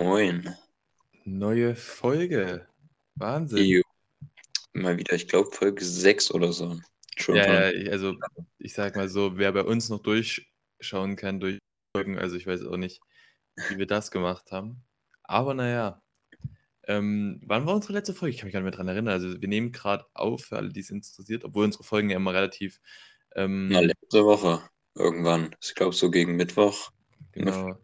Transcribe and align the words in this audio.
Moin. 0.00 0.54
Neue 1.24 1.74
Folge. 1.74 2.68
Wahnsinn. 3.16 3.58
EU. 3.60 3.82
Mal 4.72 4.96
wieder, 4.96 5.14
ich 5.14 5.26
glaube, 5.26 5.50
Folge 5.50 5.84
6 5.84 6.30
oder 6.30 6.52
so. 6.52 6.78
Schon 7.16 7.34
Ja, 7.34 7.70
ja, 7.70 7.90
also 7.90 8.14
ich 8.58 8.74
sag 8.74 8.94
mal 8.94 9.08
so, 9.08 9.38
wer 9.38 9.50
bei 9.52 9.64
uns 9.64 9.88
noch 9.88 10.00
durchschauen 10.00 11.16
kann 11.16 11.40
durch 11.40 11.58
Folgen, 11.96 12.16
also 12.16 12.36
ich 12.36 12.46
weiß 12.46 12.64
auch 12.64 12.76
nicht, 12.76 13.00
wie 13.68 13.78
wir 13.78 13.86
das 13.86 14.12
gemacht 14.12 14.52
haben. 14.52 14.84
Aber 15.24 15.52
naja. 15.54 16.00
Ähm, 16.84 17.40
wann 17.44 17.66
war 17.66 17.74
unsere 17.74 17.92
letzte 17.92 18.14
Folge? 18.14 18.34
Ich 18.34 18.38
kann 18.38 18.46
mich 18.46 18.52
gar 18.52 18.60
nicht 18.60 18.70
mehr 18.70 18.76
dran 18.76 18.88
erinnern. 18.88 19.12
Also 19.12 19.40
wir 19.40 19.48
nehmen 19.48 19.72
gerade 19.72 20.06
auf, 20.14 20.44
für 20.44 20.56
alle, 20.58 20.70
die 20.70 20.80
es 20.80 20.90
interessiert, 20.90 21.44
obwohl 21.44 21.64
unsere 21.64 21.82
Folgen 21.82 22.08
ja 22.08 22.16
immer 22.16 22.32
relativ 22.32 22.80
ähm, 23.34 23.68
Na, 23.68 23.80
letzte 23.80 24.24
Woche. 24.24 24.62
Irgendwann. 24.94 25.54
Ich 25.60 25.74
glaube, 25.74 25.94
so 25.94 26.08
gegen 26.08 26.36
Mittwoch. 26.36 26.92
Genau. 27.32 27.76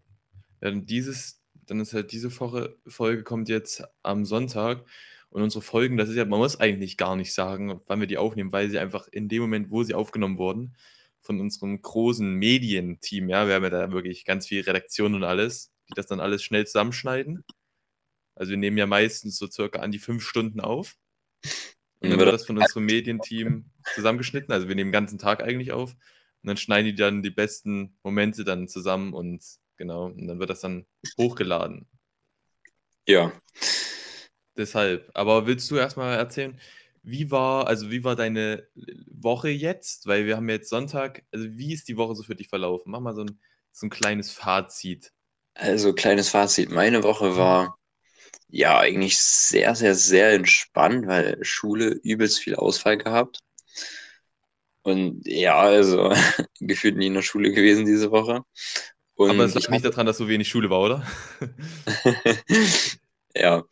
Ja, 0.62 0.70
dieses, 0.70 1.43
dann 1.66 1.80
ist 1.80 1.94
halt 1.94 2.12
diese 2.12 2.38
Woche, 2.40 2.76
Folge 2.86 3.22
kommt 3.22 3.48
jetzt 3.48 3.84
am 4.02 4.24
Sonntag 4.24 4.84
und 5.30 5.42
unsere 5.42 5.62
Folgen, 5.62 5.96
das 5.96 6.08
ist 6.08 6.16
ja, 6.16 6.24
man 6.24 6.38
muss 6.38 6.60
eigentlich 6.60 6.96
gar 6.96 7.16
nicht 7.16 7.34
sagen, 7.34 7.80
wann 7.86 8.00
wir 8.00 8.06
die 8.06 8.18
aufnehmen, 8.18 8.52
weil 8.52 8.70
sie 8.70 8.78
einfach 8.78 9.08
in 9.08 9.28
dem 9.28 9.42
Moment, 9.42 9.70
wo 9.70 9.82
sie 9.82 9.94
aufgenommen 9.94 10.38
wurden, 10.38 10.76
von 11.20 11.40
unserem 11.40 11.80
großen 11.80 12.34
Medienteam, 12.34 13.28
ja, 13.28 13.48
wir 13.48 13.54
haben 13.54 13.64
ja 13.64 13.70
da 13.70 13.92
wirklich 13.92 14.24
ganz 14.24 14.46
viel 14.46 14.62
Redaktion 14.62 15.14
und 15.14 15.24
alles, 15.24 15.72
die 15.88 15.94
das 15.94 16.06
dann 16.06 16.20
alles 16.20 16.42
schnell 16.42 16.66
zusammenschneiden. 16.66 17.44
Also 18.36 18.50
wir 18.50 18.58
nehmen 18.58 18.78
ja 18.78 18.86
meistens 18.86 19.38
so 19.38 19.46
circa 19.50 19.80
an 19.80 19.90
die 19.90 19.98
fünf 19.98 20.22
Stunden 20.24 20.60
auf. 20.60 20.96
Und 22.00 22.10
dann 22.10 22.18
wird 22.18 22.32
das 22.32 22.44
von 22.44 22.58
unserem 22.58 22.84
Medienteam 22.84 23.70
zusammengeschnitten. 23.94 24.52
Also 24.52 24.68
wir 24.68 24.74
nehmen 24.74 24.88
den 24.88 25.00
ganzen 25.00 25.18
Tag 25.18 25.42
eigentlich 25.42 25.72
auf. 25.72 25.92
Und 25.92 26.48
dann 26.48 26.56
schneiden 26.58 26.86
die 26.86 26.94
dann 26.94 27.22
die 27.22 27.30
besten 27.30 27.96
Momente 28.02 28.44
dann 28.44 28.68
zusammen 28.68 29.14
und 29.14 29.42
genau, 29.76 30.06
und 30.06 30.26
dann 30.26 30.38
wird 30.38 30.50
das 30.50 30.60
dann 30.60 30.86
hochgeladen. 31.18 31.86
Ja. 33.06 33.32
Deshalb. 34.56 35.10
Aber 35.14 35.46
willst 35.46 35.70
du 35.70 35.76
erstmal 35.76 36.16
erzählen, 36.16 36.58
wie 37.02 37.30
war, 37.30 37.66
also 37.66 37.90
wie 37.90 38.04
war 38.04 38.16
deine 38.16 38.66
Woche 39.06 39.50
jetzt? 39.50 40.06
Weil 40.06 40.26
wir 40.26 40.36
haben 40.36 40.48
jetzt 40.48 40.70
Sonntag, 40.70 41.22
also 41.32 41.46
wie 41.50 41.74
ist 41.74 41.88
die 41.88 41.96
Woche 41.96 42.14
so 42.14 42.22
für 42.22 42.34
dich 42.34 42.48
verlaufen? 42.48 42.90
Mach 42.92 43.00
mal 43.00 43.14
so 43.14 43.22
ein, 43.22 43.40
so 43.72 43.86
ein 43.86 43.90
kleines 43.90 44.30
Fazit. 44.30 45.12
Also, 45.54 45.92
kleines 45.92 46.30
Fazit. 46.30 46.70
Meine 46.70 47.02
Woche 47.02 47.36
war 47.36 47.78
ja 48.48 48.78
eigentlich 48.78 49.18
sehr, 49.18 49.74
sehr, 49.74 49.94
sehr 49.94 50.32
entspannt, 50.32 51.06
weil 51.06 51.44
Schule 51.44 51.88
übelst 52.02 52.40
viel 52.40 52.56
Ausfall 52.56 52.98
gehabt. 52.98 53.40
Und 54.82 55.26
ja, 55.26 55.58
also 55.58 56.12
gefühlt 56.60 56.96
nie 56.96 57.06
in 57.08 57.14
der 57.14 57.22
Schule 57.22 57.52
gewesen 57.52 57.86
diese 57.86 58.10
Woche. 58.10 58.42
Und 59.16 59.30
Aber 59.30 59.44
es 59.44 59.54
lag 59.54 59.68
nicht 59.70 59.84
daran, 59.84 60.06
dass 60.06 60.18
so 60.18 60.28
wenig 60.28 60.48
Schule 60.48 60.70
war, 60.70 60.80
oder? 60.80 61.06
ja. 63.36 63.62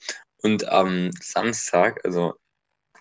Und 0.42 0.68
am 0.68 1.10
Samstag, 1.20 2.04
also 2.04 2.34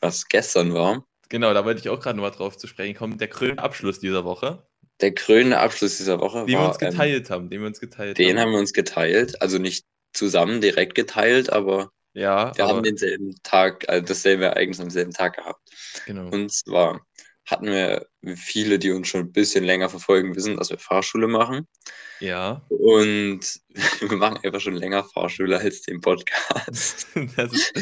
was 0.01 0.27
gestern 0.27 0.73
war, 0.73 1.05
Genau, 1.29 1.53
da 1.53 1.63
wollte 1.63 1.79
ich 1.79 1.87
auch 1.87 2.01
gerade 2.01 2.17
nochmal 2.17 2.31
drauf 2.31 2.57
zu 2.57 2.67
sprechen 2.67 2.93
kommen. 2.93 3.17
Der 3.17 3.29
krönende 3.29 3.63
Abschluss 3.63 3.99
dieser 4.01 4.25
Woche, 4.25 4.67
der 4.99 5.13
krönende 5.13 5.59
Abschluss 5.59 5.97
dieser 5.97 6.19
Woche 6.19 6.45
den 6.45 6.47
wir 6.47 6.59
war, 6.59 6.67
uns 6.67 6.81
ähm, 6.81 6.89
geteilt 6.91 7.29
haben, 7.29 7.49
den 7.49 7.61
wir 7.61 7.67
uns 7.67 7.79
geteilt 7.79 8.17
den 8.17 8.37
haben. 8.37 8.39
haben 8.39 8.51
wir 8.51 8.59
uns 8.59 8.73
geteilt, 8.73 9.41
also 9.41 9.57
nicht 9.57 9.85
zusammen 10.13 10.59
direkt 10.61 10.93
geteilt, 10.95 11.49
aber 11.49 11.91
Ja, 12.13 12.51
wir 12.57 12.65
aber 12.65 12.75
haben 12.75 12.83
denselben 12.83 13.33
Tag, 13.43 13.87
also 13.87 14.05
dasselbe 14.05 14.45
Ereignis 14.45 14.81
am 14.81 14.89
selben 14.89 15.11
Tag 15.13 15.37
gehabt. 15.37 15.61
genau. 16.05 16.29
Und 16.29 16.51
zwar 16.51 17.01
hatten 17.51 17.67
wir 17.67 18.07
viele, 18.35 18.79
die 18.79 18.91
uns 18.91 19.07
schon 19.07 19.21
ein 19.21 19.31
bisschen 19.31 19.63
länger 19.63 19.89
verfolgen, 19.89 20.35
wissen, 20.35 20.57
dass 20.57 20.69
wir 20.69 20.77
Fahrschule 20.77 21.27
machen. 21.27 21.67
Ja, 22.19 22.61
Und 22.69 23.39
wir 23.99 24.17
machen 24.17 24.39
einfach 24.43 24.59
schon 24.61 24.75
länger 24.75 25.03
Fahrschule 25.03 25.59
als 25.59 25.81
den 25.81 26.01
Podcast. 26.01 27.07
ist, 27.15 27.73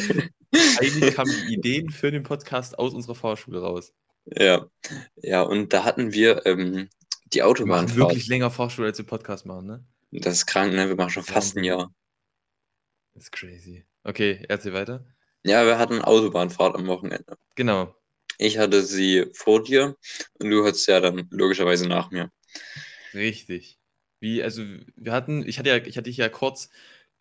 eigentlich 0.80 1.16
kamen 1.16 1.32
die 1.48 1.54
Ideen 1.54 1.90
für 1.90 2.12
den 2.12 2.24
Podcast 2.24 2.78
aus 2.80 2.94
unserer 2.94 3.16
Fahrschule 3.16 3.62
raus. 3.62 3.94
Ja, 4.26 4.68
ja, 5.18 5.42
und 5.42 5.74
da 5.74 5.84
hatten 5.84 6.14
wir 6.14 6.46
ähm, 6.46 6.90
die 7.34 7.40
Wir 7.40 7.44
machen 7.44 7.52
Autobahnfahrt. 7.52 7.98
wirklich 7.98 8.28
länger 8.28 8.52
Fahrschule, 8.52 8.88
als 8.88 8.98
wir 8.98 9.06
Podcast 9.06 9.46
machen, 9.46 9.68
ne? 9.68 9.86
Das 10.12 10.38
ist 10.38 10.46
krank, 10.48 10.74
ne? 10.74 10.88
Wir 10.88 10.96
machen 10.96 11.12
schon 11.12 11.24
fast 11.24 11.56
ein. 11.58 11.64
Jahr. 11.64 11.94
Das 13.14 13.26
ist 13.26 13.32
crazy. 13.32 13.86
Okay, 14.04 14.46
erzähl 14.48 14.74
weiter. 14.74 15.06
Ja, 15.44 15.66
wir 15.66 15.78
hatten 15.78 16.02
Autobahnfahrt 16.02 16.76
am 16.76 16.88
Wochenende. 16.88 17.38
Genau. 17.56 17.96
Ich 18.40 18.58
hatte 18.58 18.84
sie 18.84 19.26
vor 19.34 19.62
dir 19.64 19.98
und 20.40 20.50
du 20.50 20.66
hattest 20.66 20.88
ja 20.88 21.02
dann 21.02 21.28
logischerweise 21.30 21.88
nach 21.88 22.10
mir. 22.10 22.32
Richtig. 23.14 23.78
Wie, 24.22 24.42
also 24.42 24.64
wir 24.96 25.12
hatten, 25.12 25.46
ich 25.46 25.60
hatte 25.60 25.70
ja, 25.70 25.76
ich 25.76 25.98
hatte 25.98 26.10
dich 26.10 26.18
ja 26.18 26.30
kurz 26.30 26.70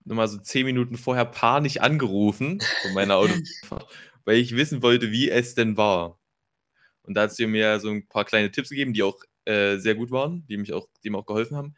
nochmal 0.05 0.29
so 0.29 0.39
zehn 0.39 0.65
Minuten 0.65 0.97
vorher 0.97 1.25
panisch 1.25 1.79
angerufen 1.79 2.61
von 2.83 2.95
meiner 2.95 3.17
Autofahrt, 3.17 3.87
weil 4.25 4.37
ich 4.37 4.55
wissen 4.55 4.81
wollte, 4.81 5.11
wie 5.11 5.29
es 5.29 5.57
denn 5.57 5.77
war. 5.77 6.21
Und 7.03 7.15
da 7.15 7.23
hast 7.23 7.37
du 7.39 7.49
mir 7.49 7.81
so 7.81 7.91
ein 7.91 8.07
paar 8.07 8.25
kleine 8.25 8.53
Tipps 8.53 8.69
gegeben, 8.69 8.93
die 8.93 9.03
auch 9.03 9.21
äh, 9.45 9.79
sehr 9.79 9.97
gut 9.97 10.13
waren, 10.13 10.47
die 10.47 10.57
mich 10.57 10.73
auch, 10.73 10.89
die 11.03 11.11
mir 11.11 11.19
auch 11.19 11.27
geholfen 11.27 11.57
haben. 11.57 11.75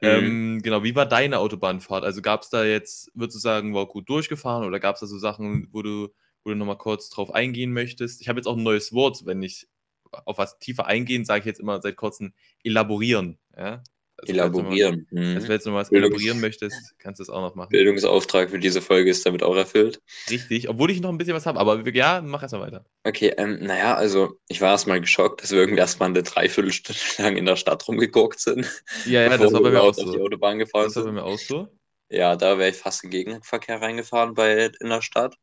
Mhm. 0.00 0.08
Ähm, 0.08 0.60
genau, 0.62 0.84
wie 0.84 0.94
war 0.94 1.04
deine 1.04 1.38
Autobahnfahrt? 1.38 2.04
Also 2.04 2.22
gab 2.22 2.42
es 2.42 2.48
da 2.48 2.64
jetzt, 2.64 3.10
würdest 3.14 3.36
du 3.36 3.40
sagen, 3.40 3.74
war 3.74 3.86
gut 3.86 4.08
durchgefahren 4.08 4.64
oder 4.64 4.80
gab 4.80 4.94
es 4.94 5.00
da 5.00 5.06
so 5.06 5.18
Sachen, 5.18 5.68
wo 5.70 5.82
du, 5.82 6.08
wo 6.44 6.50
du 6.50 6.56
nochmal 6.56 6.78
kurz 6.78 7.10
drauf 7.10 7.32
eingehen 7.34 7.72
möchtest? 7.72 8.20
Ich 8.20 8.28
habe 8.28 8.38
jetzt 8.38 8.46
auch 8.46 8.56
ein 8.56 8.62
neues 8.62 8.92
Wort, 8.92 9.26
wenn 9.26 9.42
ich 9.42 9.66
auf 10.10 10.38
was 10.38 10.58
tiefer 10.58 10.86
eingehen, 10.86 11.24
sage 11.24 11.40
ich 11.40 11.46
jetzt 11.46 11.60
immer 11.60 11.80
seit 11.80 11.96
kurzem 11.96 12.32
elaborieren. 12.64 13.38
Ja? 13.56 13.82
Also, 14.16 14.34
Elaborieren. 14.34 15.06
Falls 15.08 15.08
du, 15.10 15.14
noch, 15.16 15.22
Mhm. 15.30 15.34
also, 15.36 15.46
falls 15.46 15.64
du 15.64 15.70
noch 15.70 15.76
was 15.76 15.88
Bildungs- 15.90 16.08
elaborieren 16.10 16.40
möchtest, 16.40 16.94
kannst 16.98 17.20
du 17.20 17.24
das 17.24 17.30
auch 17.30 17.40
noch 17.40 17.54
machen. 17.54 17.70
Bildungsauftrag 17.70 18.50
für 18.50 18.58
diese 18.58 18.82
Folge 18.82 19.08
ist 19.10 19.24
damit 19.24 19.42
auch 19.42 19.56
erfüllt. 19.56 20.02
Richtig, 20.28 20.68
obwohl 20.68 20.90
ich 20.90 21.00
noch 21.00 21.08
ein 21.08 21.16
bisschen 21.16 21.32
was 21.34 21.46
habe, 21.46 21.58
aber 21.58 21.88
ja, 21.94 22.20
mach 22.22 22.42
erstmal 22.42 22.62
weiter. 22.62 22.84
Okay, 23.04 23.32
ähm, 23.38 23.60
naja, 23.62 23.94
also 23.94 24.38
ich 24.48 24.60
war 24.60 24.72
erstmal 24.72 25.00
geschockt, 25.00 25.42
dass 25.42 25.52
wir 25.52 25.60
irgendwie 25.60 25.78
erstmal 25.80 26.10
eine 26.10 26.22
Dreiviertelstunde 26.22 27.00
lang 27.18 27.36
in 27.38 27.46
der 27.46 27.56
Stadt 27.56 27.86
rumgeguckt 27.88 28.40
sind. 28.40 28.66
Ja, 29.06 29.22
ja, 29.22 29.38
das 29.38 29.52
war 29.54 29.62
bei 29.62 29.70
mir 29.70 29.80
auch 29.80 29.94
überhaupt 29.94 29.98
auf 30.00 30.04
die 30.12 30.18
so. 30.18 30.24
Autobahn 30.24 30.58
gefahren 30.58 30.84
Das 30.84 30.96
war 30.96 31.04
bei 31.04 31.12
mir 31.12 31.24
auch 31.24 31.38
so. 31.38 31.68
Ja, 32.10 32.36
da 32.36 32.58
wäre 32.58 32.68
ich 32.70 32.76
fast 32.76 33.04
in 33.04 33.10
Gegenverkehr 33.10 33.80
reingefahren 33.80 34.34
bei, 34.34 34.70
in 34.80 34.88
der 34.90 35.00
Stadt. 35.00 35.36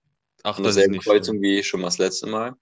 Ach, 0.47 0.59
ist 0.59 0.63
derselben 0.66 1.02
schlimm. 1.02 1.13
Kreuzung 1.13 1.41
wie 1.41 1.63
schon 1.63 1.81
mal 1.81 1.88
das 1.88 1.97
letzte 1.97 2.28
Mal. 2.28 2.56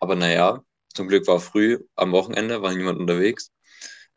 Aber 0.00 0.16
naja, 0.16 0.62
zum 0.94 1.08
Glück 1.08 1.26
war 1.26 1.40
früh 1.40 1.78
am 1.96 2.12
Wochenende, 2.12 2.62
war 2.62 2.74
niemand 2.74 2.98
unterwegs. 2.98 3.50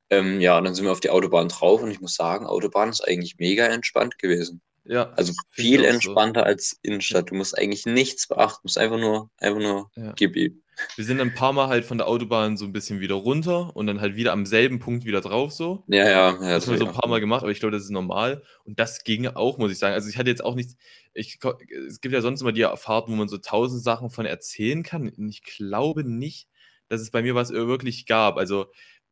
Ähm, 0.09 0.39
ja, 0.41 0.59
dann 0.61 0.75
sind 0.75 0.85
wir 0.85 0.91
auf 0.91 0.99
die 0.99 1.09
Autobahn 1.09 1.49
drauf 1.49 1.81
und 1.81 1.91
ich 1.91 2.01
muss 2.01 2.15
sagen, 2.15 2.45
Autobahn 2.45 2.89
ist 2.89 3.01
eigentlich 3.07 3.37
mega 3.37 3.65
entspannt 3.65 4.19
gewesen. 4.19 4.61
Ja, 4.83 5.11
Also 5.13 5.33
viel 5.51 5.79
auch 5.79 5.85
so. 5.85 5.89
entspannter 5.89 6.45
als 6.45 6.77
Innenstadt. 6.83 7.31
Du 7.31 7.35
musst 7.35 7.57
eigentlich 7.57 7.85
nichts 7.87 8.27
beachten, 8.27 8.59
du 8.63 8.65
musst 8.65 8.77
einfach 8.77 8.99
nur, 8.99 9.31
einfach 9.37 9.61
nur 9.61 9.89
Ja. 9.95 10.13
gib 10.15 10.35
ihm. 10.35 10.61
Wir 10.95 11.05
sind 11.05 11.21
ein 11.21 11.33
paar 11.33 11.53
Mal 11.53 11.67
halt 11.67 11.85
von 11.85 11.97
der 11.97 12.07
Autobahn 12.07 12.57
so 12.57 12.65
ein 12.65 12.73
bisschen 12.73 12.99
wieder 12.99 13.15
runter 13.15 13.75
und 13.75 13.87
dann 13.87 14.01
halt 14.01 14.15
wieder 14.15 14.31
am 14.31 14.45
selben 14.45 14.79
Punkt 14.79 15.05
wieder 15.05 15.21
drauf 15.21 15.51
so. 15.51 15.83
Ja, 15.87 16.05
ja, 16.05 16.31
ja. 16.31 16.39
Das 16.39 16.65
haben 16.65 16.73
wir 16.73 16.79
so 16.79 16.87
ein 16.87 16.93
paar 16.93 17.09
Mal 17.09 17.19
gemacht, 17.19 17.43
aber 17.43 17.51
ich 17.51 17.59
glaube, 17.59 17.71
das 17.71 17.83
ist 17.83 17.91
normal. 17.91 18.43
Und 18.63 18.79
das 18.79 19.03
ging 19.03 19.27
auch, 19.27 19.57
muss 19.57 19.71
ich 19.71 19.79
sagen. 19.79 19.93
Also 19.93 20.09
ich 20.09 20.17
hatte 20.17 20.29
jetzt 20.29 20.43
auch 20.43 20.55
nichts. 20.55 20.75
Ich, 21.13 21.39
es 21.87 22.01
gibt 22.01 22.13
ja 22.13 22.21
sonst 22.21 22.41
immer 22.41 22.51
die 22.51 22.67
Fahrten, 22.75 23.11
wo 23.11 23.15
man 23.15 23.27
so 23.27 23.37
tausend 23.37 23.83
Sachen 23.83 24.09
von 24.09 24.25
erzählen 24.25 24.83
kann. 24.83 25.09
Und 25.09 25.29
ich 25.29 25.43
glaube 25.43 26.03
nicht, 26.03 26.47
dass 26.89 27.01
es 27.01 27.11
bei 27.11 27.21
mir 27.21 27.35
was 27.35 27.51
wirklich 27.51 28.05
gab. 28.05 28.37
Also 28.37 28.67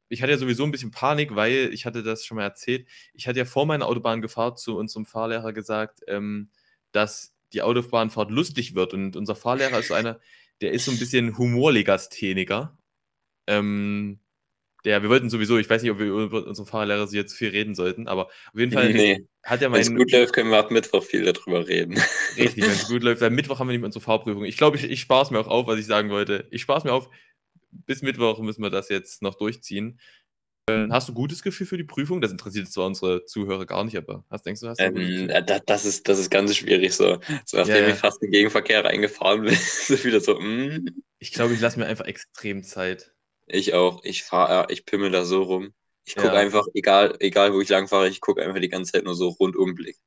ich 0.09 0.22
hatte 0.22 0.31
ja 0.31 0.38
sowieso 0.38 0.63
ein 0.63 0.72
bisschen 0.72 0.91
Panik, 0.91 1.35
weil 1.35 1.69
ich 1.74 1.85
hatte 1.85 2.03
das 2.03 2.25
schon 2.25 2.38
mal 2.38 2.44
erzählt. 2.44 2.88
Ich 3.13 3.28
hatte 3.28 3.40
ja 3.40 3.45
vor 3.45 3.66
meiner 3.66 3.88
Autobahngefahrt 3.88 4.59
zu 4.59 4.78
unserem 4.78 5.06
Fahrlehrer 5.06 5.53
gesagt, 5.53 6.01
ähm, 6.07 6.50
dass 6.91 7.34
die 7.53 7.62
Autobahnfahrt 7.62 8.31
lustig 8.31 8.75
wird. 8.75 8.94
Und 8.94 9.16
unser 9.16 9.35
Fahrlehrer 9.35 9.80
ist 9.80 9.88
so 9.88 9.94
einer, 9.94 10.19
der 10.62 10.72
ist 10.72 10.86
so 10.86 10.91
ein 10.91 11.00
bisschen 11.00 11.38
Humorlegastheniker. 11.38 12.78
Ähm, 13.47 14.19
der, 14.86 15.02
wir 15.02 15.09
wollten 15.09 15.30
sowieso, 15.30 15.58
ich 15.58 15.69
weiß 15.69 15.81
nicht, 15.81 15.91
ob 15.91 16.00
wir 16.00 16.08
über 16.08 16.46
unseren 16.46 16.66
Fahrlehrer 16.66 17.08
so 17.08 17.16
jetzt 17.16 17.34
viel 17.34 17.50
reden 17.50 17.74
sollten, 17.74 18.08
aber 18.08 18.25
auf 18.28 18.59
jeden 18.59 18.72
Fall 18.74 18.92
Nee, 18.92 19.25
hat 19.44 19.62
er 19.62 19.72
wenn 19.72 19.80
es 19.80 19.90
meinen. 19.90 19.97
gut 20.00 20.12
läuft, 20.12 20.34
können 20.34 20.50
wir 20.50 20.58
ab 20.58 20.72
Mittwoch 20.72 21.03
viel 21.03 21.24
darüber 21.24 21.68
reden. 21.68 21.97
Richtig, 22.38 22.63
wenn 22.63 22.72
es 22.72 22.88
gut 22.88 23.04
läuft. 23.04 23.22
Am 23.24 23.33
Mittwoch 23.33 23.60
haben 23.60 23.68
wir 23.68 23.72
nicht 23.74 23.81
mehr 23.81 23.88
unsere 23.88 24.04
Fahrprüfung. 24.04 24.44
Ich 24.44 24.57
glaube, 24.57 24.77
ich, 24.77 24.83
ich 24.83 25.00
spare 25.00 25.24
es 25.24 25.31
mir 25.31 25.39
auch 25.39 25.48
auf, 25.48 25.68
was 25.68 25.80
ich 25.80 25.86
sagen 25.86 26.10
wollte. 26.10 26.48
Ich 26.51 26.62
spare 26.62 26.80
es 26.80 26.83
mir 26.83 26.92
auf. 26.92 27.10
Bis 27.72 28.01
Mittwoch 28.01 28.39
müssen 28.39 28.62
wir 28.62 28.69
das 28.69 28.89
jetzt 28.89 29.22
noch 29.22 29.36
durchziehen. 29.36 30.00
Äh, 30.69 30.88
Hast 30.89 31.10
du 31.10 31.13
gutes 31.13 31.42
Gefühl 31.44 31.68
für 31.68 31.77
die 31.77 31.83
Prüfung? 31.83 32.21
Das 32.21 32.31
interessiert 32.31 32.71
zwar 32.71 32.86
unsere 32.88 33.25
Zuhörer 33.25 33.65
gar 33.65 33.83
nicht, 33.83 33.98
aber 33.98 34.24
hast, 34.30 34.45
denkst 34.45 34.62
du, 34.62 34.68
hast 34.69 34.80
du 34.80 34.83
ein 34.83 34.95
Ähm, 34.95 35.01
Gefühl? 35.01 35.30
äh, 35.30 35.44
da, 35.44 35.60
das, 35.60 35.86
ist, 35.86 36.07
das 36.07 36.19
ist 36.19 36.30
ganz 36.30 36.56
schwierig 36.56 36.94
so. 36.94 37.19
So 37.45 37.57
nachdem 37.57 37.75
Ja, 37.75 37.81
ja. 37.81 37.89
ich 37.89 37.95
fast 38.00 38.21
in 38.21 38.27
den 38.27 38.31
Gegenverkehr 38.31 38.86
reingefahren 38.86 39.42
bin, 39.44 39.54
ist 39.54 40.06
wieder 40.06 40.21
so, 40.21 40.39
mm, 40.39 40.86
Ich 41.19 41.31
glaube, 41.33 41.54
ich 41.54 41.60
lasse 41.60 41.80
mir 41.80 41.86
einfach 41.86 42.06
extrem 42.06 42.63
Zeit. 42.63 43.13
ich 43.48 43.74
auch. 43.74 44.04
Ich 44.04 44.24
fahre, 44.24 44.71
ich 44.71 44.86
pimmel 44.86 45.12
da 45.12 45.25
so 45.25 45.44
rum. 45.44 45.74
Ich 46.06 46.15
gucke 46.15 46.33
Ja. 46.33 46.39
einfach, 46.39 46.65
egal, 46.74 47.15
egal 47.19 47.54
wo 47.54 47.62
ich 47.62 47.69
lang 47.69 47.88
fahre, 47.88 48.10
ich 48.10 48.19
gucke 48.21 48.42
einfach 48.44 48.60
die 48.60 48.69
ganze 48.69 48.94
Zeit 48.94 49.04
nur 49.06 49.15
so 49.15 49.30
Rundumblick. 49.30 49.98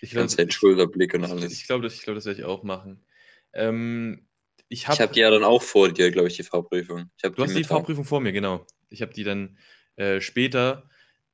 Ich 0.00 0.10
Die 0.10 0.16
ganze 0.16 0.36
Zeit 0.36 0.52
Schulterblick 0.52 1.14
und 1.14 1.24
alles. 1.24 1.52
ich 1.52 1.66
glaube, 1.66 1.82
das, 1.84 1.94
ich 1.94 2.02
glaube, 2.02 2.16
das 2.16 2.24
werde 2.24 2.40
ich 2.40 2.44
auch 2.46 2.62
machen. 2.62 3.04
Ähm, 3.52 4.28
ich 4.68 4.88
habe 4.88 4.98
habe 5.00 5.12
die 5.12 5.20
ja 5.20 5.30
dann 5.30 5.44
auch 5.44 5.62
vor 5.62 5.88
dir, 5.90 6.10
glaube 6.10 6.28
ich, 6.28 6.36
die 6.36 6.42
Fahrprüfung. 6.42 7.10
Hab 7.22 7.36
Du 7.36 7.42
hast 7.42 7.54
die. 7.56 7.64
Fahrprüfung 7.64 8.04
vor 8.04 8.20
mir, 8.20 8.32
genau. 8.32 8.66
Ich 8.90 9.02
habe 9.02 9.12
die 9.12 9.24
dann 9.24 9.58
äh, 9.96 10.20
später. 10.20 10.88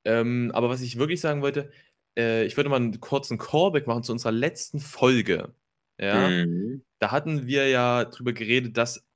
Ähm, 0.05 0.51
aber 0.55 0.69
was 0.69 0.81
ich 0.81 0.99
wirklich 0.99 1.21
sagen 1.21 1.43
wollte, 1.43 1.71
äh, 2.19 2.45
ich 2.45 2.57
würde 2.57 2.71
mal 2.71 2.77
einen 2.77 3.01
kurzen 3.01 3.39
Callback 3.39 3.87
machen 3.87 4.03
zu 4.03 4.13
unserer 4.13 4.33
letzten 4.33 4.81
Folge. 4.81 5.55
Ja, 6.01 6.29
Mhm. 6.29 6.83
da 6.99 7.11
hatten 7.11 7.47
wir 7.47 7.69
ja 7.69 8.05
drüber 8.07 8.33
geredet, 8.33 8.77
dass 8.77 9.07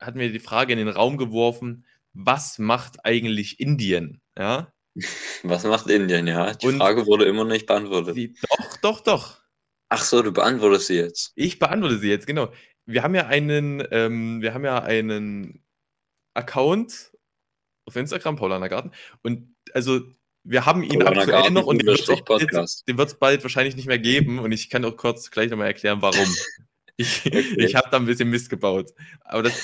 hatten 0.00 0.18
wir 0.18 0.32
die 0.32 0.40
Frage 0.40 0.72
in 0.72 0.78
den 0.80 0.88
Raum 0.88 1.16
geworfen, 1.16 1.84
was 2.12 2.58
macht 2.58 3.04
eigentlich 3.04 3.60
Indien? 3.60 4.20
Ja, 4.36 4.72
Was 5.44 5.64
macht 5.64 5.86
Indien, 5.88 6.26
ja? 6.26 6.52
Die 6.54 6.66
Und- 6.66 6.78
Frage 6.78 7.06
wurde 7.06 7.24
immer 7.24 7.44
nicht 7.44 7.66
beantwortet. 7.66 8.16
die, 8.16 8.34
doch, 8.50 8.76
doch, 8.82 9.00
doch. 9.00 9.40
Ach 9.88 10.02
so, 10.02 10.20
du 10.22 10.32
beantwortest 10.32 10.88
sie 10.88 10.96
jetzt. 10.96 11.32
Ich 11.36 11.58
beantworte 11.58 11.98
sie 11.98 12.08
jetzt, 12.10 12.26
genau. 12.26 12.50
Wir 12.86 13.02
haben 13.04 13.14
ja 13.14 13.26
einen, 13.26 13.82
ähm, 13.92 14.42
wir 14.42 14.52
haben 14.54 14.64
ja 14.64 14.82
einen 14.82 15.62
Account 16.34 17.11
auf 17.84 17.96
Instagram, 17.96 18.36
Paulaner 18.36 18.68
Garten. 18.68 18.92
Und 19.22 19.54
also 19.72 20.00
wir 20.44 20.66
haben 20.66 20.82
ihn 20.82 20.98
Paulaner 20.98 21.20
aktuell 21.20 21.26
Garten 21.40 21.54
noch 21.54 21.66
und 21.66 21.82
den 21.82 21.86
wird 22.98 23.08
es 23.08 23.14
bald, 23.18 23.42
wahrscheinlich 23.42 23.76
nicht 23.76 23.86
mehr 23.86 23.98
geben. 23.98 24.38
Und 24.38 24.52
ich 24.52 24.70
kann 24.70 24.84
auch 24.84 24.96
kurz 24.96 25.30
gleich 25.30 25.50
nochmal 25.50 25.68
erklären, 25.68 26.02
warum. 26.02 26.26
Ich, 26.98 27.24
Okay. 27.24 27.54
ich 27.56 27.74
habe 27.74 27.88
da 27.90 27.96
ein 27.96 28.04
bisschen 28.04 28.28
Mist 28.28 28.50
gebaut. 28.50 28.90
Aber 29.22 29.42
das, 29.42 29.62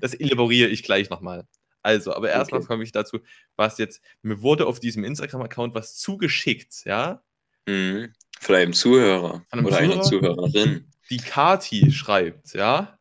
das 0.00 0.14
elaboriere 0.14 0.68
ich 0.68 0.82
gleich 0.82 1.08
nochmal. 1.08 1.46
Also, 1.82 2.12
aber 2.12 2.30
erstmal 2.30 2.60
Okay. 2.60 2.66
komme 2.66 2.82
ich 2.82 2.90
dazu, 2.90 3.20
was 3.54 3.78
jetzt, 3.78 4.02
mir 4.22 4.42
wurde 4.42 4.66
auf 4.66 4.80
diesem 4.80 5.04
Instagram-Account 5.04 5.74
was 5.76 5.96
zugeschickt, 5.96 6.84
ja? 6.84 7.22
Mhm. 7.66 8.12
Von 8.40 8.54
einem 8.56 8.72
Zuhörer 8.72 9.44
Von 9.48 9.58
einem 9.60 9.66
oder 9.66 9.78
einer 9.78 10.02
Zuhörer? 10.02 10.34
Zuhörerin. 10.50 10.90
Die 11.10 11.18
Kati 11.18 11.92
schreibt, 11.92 12.54
ja? 12.54 12.98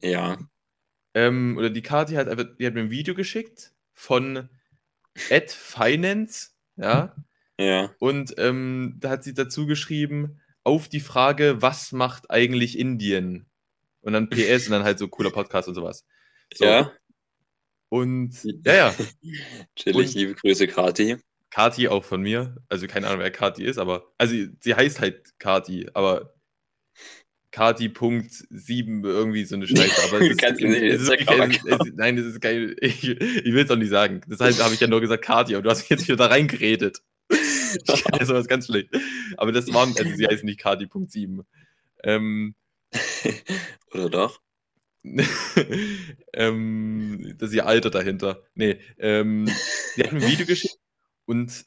Ja. 0.00 0.38
Ähm, 1.14 1.56
oder 1.58 1.70
die 1.70 1.82
Kati 1.82 2.14
hat 2.14 2.26
die 2.58 2.66
hat 2.66 2.74
mir 2.74 2.80
ein 2.80 2.90
Video 2.90 3.14
geschickt 3.14 3.72
von 3.92 4.48
Ed 5.28 5.50
Finance, 5.50 6.50
ja, 6.76 7.14
Ja. 7.58 7.94
und 7.98 8.34
ähm, 8.38 8.96
da 8.98 9.10
hat 9.10 9.24
sie 9.24 9.34
dazu 9.34 9.66
geschrieben, 9.66 10.40
auf 10.64 10.88
die 10.88 11.00
Frage, 11.00 11.60
was 11.60 11.92
macht 11.92 12.30
eigentlich 12.30 12.78
Indien? 12.78 13.46
Und 14.00 14.14
dann 14.14 14.30
PS 14.30 14.66
und 14.66 14.72
dann 14.72 14.84
halt 14.84 14.98
so 14.98 15.08
cooler 15.08 15.30
Podcast 15.30 15.68
und 15.68 15.74
sowas. 15.74 16.06
So, 16.54 16.64
Ja. 16.64 16.92
Und 17.88 18.42
ja, 18.64 18.74
ja, 18.74 18.94
Chillig, 19.76 20.08
Und- 20.08 20.14
liebe 20.14 20.34
Grüße, 20.34 20.66
Kati. 20.66 21.16
Kati 21.50 21.88
auch 21.88 22.02
von 22.02 22.22
mir. 22.22 22.56
Also 22.70 22.86
keine 22.86 23.06
Ahnung, 23.08 23.20
wer 23.20 23.30
Kati 23.30 23.62
ist, 23.64 23.76
aber, 23.76 24.06
also 24.16 24.34
sie 24.60 24.74
heißt 24.74 25.00
halt 25.00 25.38
Kati, 25.38 25.90
aber 25.92 26.32
Kati.7 27.52 29.04
irgendwie 29.04 29.44
so 29.44 29.54
eine 29.54 29.66
Scheiße. 29.66 30.02
Aber 30.08 30.20
es 30.20 30.28
ist, 30.30 30.60
nicht 30.60 30.82
es 30.82 31.02
ist 31.02 31.08
wirklich, 31.08 31.28
es 31.28 31.64
ist, 31.64 31.86
es 31.86 31.92
nein, 31.94 32.16
das 32.16 32.26
ist 32.26 32.40
geil. 32.40 32.74
Ich, 32.80 33.08
ich 33.08 33.52
will 33.52 33.64
es 33.64 33.70
auch 33.70 33.76
nicht 33.76 33.90
sagen. 33.90 34.22
Deshalb 34.26 34.58
habe 34.58 34.74
ich 34.74 34.80
ja 34.80 34.88
nur 34.88 35.00
gesagt 35.00 35.24
Kati, 35.24 35.54
aber 35.54 35.62
du 35.62 35.70
hast 35.70 35.82
mich 35.82 35.90
jetzt 35.90 36.08
wieder 36.08 36.16
da 36.16 36.26
reingeredet. 36.26 37.02
Ja 38.18 38.26
sowas 38.26 38.48
ganz 38.48 38.66
schlecht. 38.66 38.90
Aber 39.38 39.50
das 39.50 39.72
waren, 39.72 39.94
also 39.96 40.14
sie 40.14 40.26
heißt 40.26 40.44
nicht 40.44 40.60
Kati.7. 40.60 41.42
Ähm, 42.04 42.54
Oder 43.94 44.10
doch? 44.10 44.42
ähm, 46.34 47.34
das 47.38 47.48
ist 47.48 47.54
ihr 47.56 47.66
Alter 47.66 47.88
dahinter. 47.88 48.42
Nee, 48.54 48.78
ähm, 48.98 49.48
sie 49.94 50.02
hat 50.02 50.12
ein 50.12 50.20
Video 50.20 50.44
geschickt 50.44 50.78
und 51.24 51.64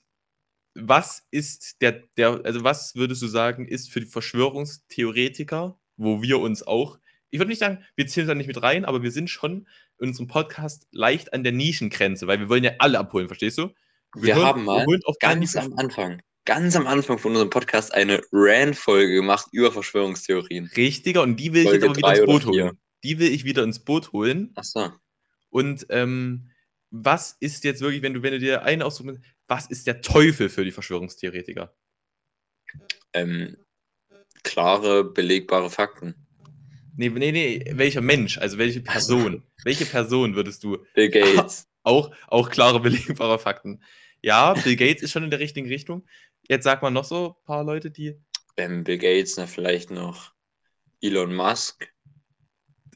was 0.75 1.25
ist 1.31 1.81
der, 1.81 2.03
der, 2.17 2.41
also 2.43 2.63
was 2.63 2.95
würdest 2.95 3.21
du 3.21 3.27
sagen, 3.27 3.67
ist 3.67 3.89
für 3.89 4.01
die 4.01 4.05
Verschwörungstheoretiker, 4.05 5.79
wo 5.97 6.21
wir 6.21 6.39
uns 6.39 6.63
auch, 6.63 6.99
ich 7.29 7.39
würde 7.39 7.49
nicht 7.49 7.59
sagen, 7.59 7.83
wir 7.95 8.07
zählen 8.07 8.27
da 8.27 8.35
nicht 8.35 8.47
mit 8.47 8.61
rein, 8.61 8.85
aber 8.85 9.01
wir 9.01 9.11
sind 9.11 9.29
schon 9.29 9.67
in 9.99 10.09
unserem 10.09 10.27
Podcast 10.27 10.87
leicht 10.91 11.33
an 11.33 11.43
der 11.43 11.53
Nischengrenze, 11.53 12.27
weil 12.27 12.39
wir 12.39 12.49
wollen 12.49 12.63
ja 12.63 12.73
alle 12.79 12.99
abholen, 12.99 13.27
verstehst 13.27 13.57
du? 13.57 13.69
Wir 14.15 14.35
hören- 14.35 14.45
haben 14.45 14.63
mal 14.65 14.85
Ganz 15.19 15.55
am 15.55 15.73
Anfang, 15.77 16.21
ganz 16.45 16.75
am 16.75 16.87
Anfang 16.87 17.17
von 17.17 17.31
unserem 17.31 17.49
Podcast 17.49 17.93
eine 17.93 18.21
Rand-Folge 18.31 19.15
gemacht 19.15 19.47
über 19.51 19.71
Verschwörungstheorien. 19.71 20.69
Richtiger 20.75 21.21
und 21.21 21.37
die 21.37 21.53
will 21.53 21.61
ich 21.63 21.69
Folge 21.69 21.85
jetzt 21.87 22.03
aber 22.03 22.13
wieder 22.13 22.15
ins 22.21 22.25
Boot 22.25 22.45
holen. 22.45 22.77
Die 23.03 23.19
will 23.19 23.31
ich 23.31 23.45
wieder 23.45 23.63
ins 23.63 23.79
Boot 23.79 24.11
holen. 24.11 24.51
Ach 24.55 24.63
so. 24.63 24.91
Und 25.49 25.85
ähm, 25.89 26.49
was 26.91 27.35
ist 27.39 27.63
jetzt 27.63 27.81
wirklich, 27.81 28.01
wenn 28.01 28.13
du, 28.13 28.23
wenn 28.23 28.31
du 28.31 28.39
dir 28.39 28.63
einen 28.63 28.81
aussuchen 28.81 29.07
willst, 29.09 29.21
was 29.47 29.67
ist 29.67 29.87
der 29.87 30.01
Teufel 30.01 30.49
für 30.49 30.65
die 30.65 30.71
Verschwörungstheoretiker? 30.71 31.75
Ähm, 33.13 33.57
klare, 34.43 35.03
belegbare 35.03 35.69
Fakten. 35.69 36.15
Nee, 36.97 37.09
nee, 37.09 37.31
nee, 37.31 37.65
welcher 37.73 38.01
Mensch, 38.01 38.37
also 38.37 38.57
welche 38.57 38.81
Person? 38.81 39.43
welche 39.63 39.85
Person 39.85 40.35
würdest 40.35 40.63
du 40.63 40.77
Bill 40.93 41.09
Gates. 41.09 41.67
auch, 41.83 42.11
auch 42.27 42.49
klare, 42.49 42.79
belegbare 42.79 43.37
Fakten? 43.37 43.83
Ja, 44.21 44.53
Bill 44.53 44.75
Gates 44.75 45.03
ist 45.03 45.11
schon 45.11 45.23
in 45.23 45.29
der 45.29 45.39
richtigen 45.39 45.67
Richtung. 45.67 46.07
Jetzt 46.47 46.63
sag 46.63 46.81
mal 46.81 46.91
noch 46.91 47.03
so 47.03 47.35
ein 47.39 47.45
paar 47.45 47.63
Leute, 47.63 47.91
die 47.91 48.17
ähm, 48.57 48.83
Bill 48.83 48.97
Gates, 48.97 49.37
na, 49.37 49.47
vielleicht 49.47 49.91
noch 49.91 50.33
Elon 51.01 51.35
Musk. 51.35 51.93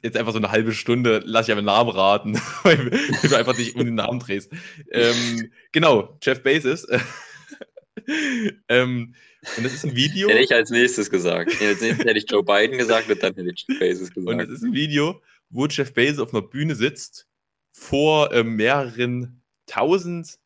Jetzt 0.02 0.16
einfach 0.16 0.32
so 0.32 0.38
eine 0.38 0.50
halbe 0.50 0.72
Stunde, 0.72 1.22
lass 1.24 1.46
ich 1.46 1.52
einfach 1.52 1.58
einen 1.58 1.66
Namen 1.66 1.90
raten, 1.90 2.34
weil 2.62 2.90
du 3.22 3.36
einfach 3.36 3.56
nicht 3.56 3.76
um 3.76 3.84
den 3.84 3.94
Namen 3.94 4.20
drehst. 4.20 4.50
Ähm, 4.90 5.50
genau, 5.72 6.18
Jeff 6.22 6.42
Bezos. 6.42 6.86
ähm, 8.68 9.14
und 9.56 9.64
das 9.64 9.72
ist 9.72 9.84
ein 9.84 9.96
Video. 9.96 10.28
Hätte 10.28 10.40
ich 10.40 10.54
als 10.54 10.70
nächstes 10.70 11.10
gesagt. 11.10 11.52
Nee, 11.60 11.68
Als 11.68 11.80
nächstes 11.80 12.04
hätte 12.04 12.18
ich 12.18 12.30
Joe 12.30 12.44
Biden 12.44 12.76
gesagt 12.76 13.10
und 13.10 13.22
dann 13.22 13.34
hätte 13.34 13.50
ich 13.54 13.64
Jeff 13.66 13.78
Bezos 13.78 14.10
Und 14.10 14.28
es 14.28 14.36
gesagt. 14.36 14.50
ist 14.50 14.62
ein 14.62 14.74
Video, 14.74 15.20
wo 15.48 15.66
Jeff 15.66 15.92
Bezos 15.92 16.20
auf 16.20 16.34
einer 16.34 16.42
Bühne 16.42 16.74
sitzt, 16.74 17.26
vor 17.72 18.32
ähm, 18.32 18.56
mehreren 18.56 19.42
tausend, 19.66 20.38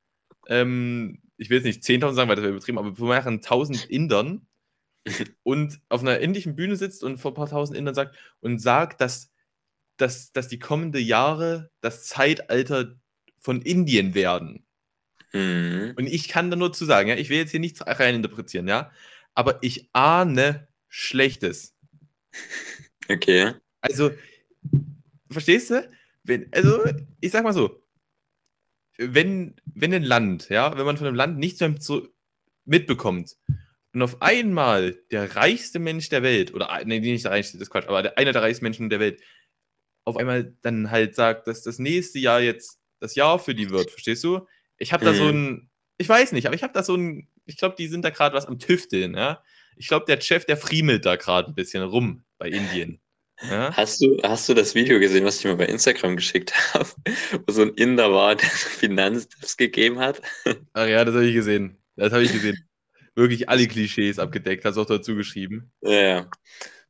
ähm, 0.48 1.20
ich 1.36 1.50
will 1.50 1.56
jetzt 1.56 1.64
nicht 1.64 1.82
10.000 1.82 2.12
sagen, 2.12 2.28
weil 2.28 2.36
das 2.36 2.44
wäre 2.44 2.54
übertrieben, 2.54 2.78
aber 2.78 2.94
vor 2.94 3.08
mehreren 3.08 3.40
tausend 3.40 3.84
Indern 3.90 4.46
und 5.42 5.80
auf 5.88 6.02
einer 6.02 6.18
indischen 6.20 6.56
Bühne 6.56 6.76
sitzt 6.76 7.02
und 7.02 7.18
vor 7.18 7.32
ein 7.32 7.34
paar 7.34 7.48
tausend 7.48 7.78
Indern 7.78 7.94
sagt 7.94 8.16
und 8.40 8.60
sagt, 8.60 9.00
dass, 9.00 9.32
dass, 9.96 10.32
dass 10.32 10.48
die 10.48 10.58
kommenden 10.58 11.02
Jahre 11.02 11.70
das 11.80 12.04
Zeitalter 12.04 12.96
von 13.38 13.62
Indien 13.62 14.14
werden. 14.14 14.66
Mhm. 15.32 15.94
Und 15.96 16.06
ich 16.06 16.28
kann 16.28 16.50
da 16.50 16.56
nur 16.56 16.72
zu 16.72 16.84
sagen, 16.84 17.08
ja, 17.08 17.16
ich 17.16 17.28
will 17.28 17.38
jetzt 17.38 17.50
hier 17.50 17.60
nichts 17.60 17.84
rein 17.86 18.14
interpretieren, 18.14 18.68
ja, 18.68 18.90
aber 19.34 19.58
ich 19.62 19.90
ahne 19.92 20.68
Schlechtes. 20.88 21.76
Okay. 23.08 23.52
Also, 23.80 24.12
verstehst 25.30 25.70
du? 25.70 25.90
Wenn, 26.22 26.48
also, 26.52 26.84
ich 27.20 27.32
sag 27.32 27.44
mal 27.44 27.52
so, 27.52 27.82
wenn, 28.96 29.56
wenn 29.74 29.92
ein 29.92 30.04
Land, 30.04 30.48
ja, 30.48 30.76
wenn 30.78 30.86
man 30.86 30.96
von 30.96 31.06
einem 31.06 31.16
Land 31.16 31.38
nichts 31.38 31.60
mehr 31.60 31.74
so 31.78 32.08
mitbekommt 32.64 33.36
und 33.92 34.02
auf 34.02 34.22
einmal 34.22 34.96
der 35.10 35.36
reichste 35.36 35.78
Mensch 35.80 36.08
der 36.08 36.22
Welt, 36.22 36.54
oder 36.54 36.80
nee, 36.84 37.00
nicht 37.00 37.24
der 37.24 37.32
reichste, 37.32 37.58
das 37.58 37.68
ist 37.68 37.70
Quatsch, 37.70 37.88
aber 37.88 38.02
der, 38.02 38.18
einer 38.18 38.32
der 38.32 38.42
reichsten 38.42 38.64
Menschen 38.64 38.88
der 38.88 39.00
Welt, 39.00 39.20
auf 40.04 40.16
einmal 40.16 40.54
dann 40.62 40.90
halt 40.90 41.14
sagt, 41.14 41.46
dass 41.46 41.62
das 41.62 41.78
nächste 41.78 42.18
Jahr 42.18 42.40
jetzt 42.40 42.78
das 43.00 43.14
Jahr 43.14 43.38
für 43.38 43.54
die 43.54 43.70
wird, 43.70 43.90
verstehst 43.90 44.24
du? 44.24 44.46
Ich 44.78 44.92
habe 44.92 45.04
da 45.04 45.12
Mhm. 45.12 45.16
so 45.16 45.28
ein, 45.28 45.70
ich 45.98 46.08
weiß 46.08 46.32
nicht, 46.32 46.46
aber 46.46 46.56
ich 46.56 46.62
habe 46.62 46.72
da 46.72 46.82
so 46.82 46.96
ein, 46.96 47.28
ich 47.44 47.56
glaube, 47.56 47.76
die 47.76 47.88
sind 47.88 48.04
da 48.04 48.10
gerade 48.10 48.34
was 48.34 48.46
am 48.46 48.58
Tüfteln, 48.58 49.14
ja. 49.14 49.42
Ich 49.76 49.88
glaube, 49.88 50.06
der 50.06 50.20
Chef, 50.20 50.44
der 50.44 50.56
friemelt 50.56 51.04
da 51.04 51.16
gerade 51.16 51.48
ein 51.48 51.54
bisschen 51.54 51.82
rum 51.82 52.24
bei 52.38 52.48
Indien. 52.48 53.00
Ja? 53.42 53.76
Hast 53.76 54.00
du, 54.00 54.18
hast 54.22 54.48
du 54.48 54.54
das 54.54 54.74
Video 54.76 55.00
gesehen, 55.00 55.24
was 55.24 55.38
ich 55.38 55.44
mir 55.44 55.56
bei 55.56 55.66
Instagram 55.66 56.16
geschickt 56.16 56.54
habe, 56.74 56.88
wo 57.46 57.52
so 57.52 57.62
ein 57.62 57.74
Inder 57.74 58.12
war, 58.12 58.36
der 58.36 58.48
so 58.48 58.68
Finanztipps 58.68 59.56
gegeben 59.56 59.98
hat? 59.98 60.22
Ach 60.72 60.86
ja, 60.86 61.04
das 61.04 61.14
habe 61.14 61.26
ich 61.26 61.34
gesehen. 61.34 61.76
Das 61.96 62.12
habe 62.12 62.22
ich 62.22 62.32
gesehen. 62.32 62.68
Wirklich 63.16 63.48
alle 63.48 63.66
Klischees 63.68 64.18
abgedeckt, 64.18 64.64
hast 64.64 64.76
du 64.76 64.82
auch 64.82 64.86
dazu 64.86 65.14
geschrieben. 65.16 65.72
Ja, 65.82 65.90
ja. 65.92 66.30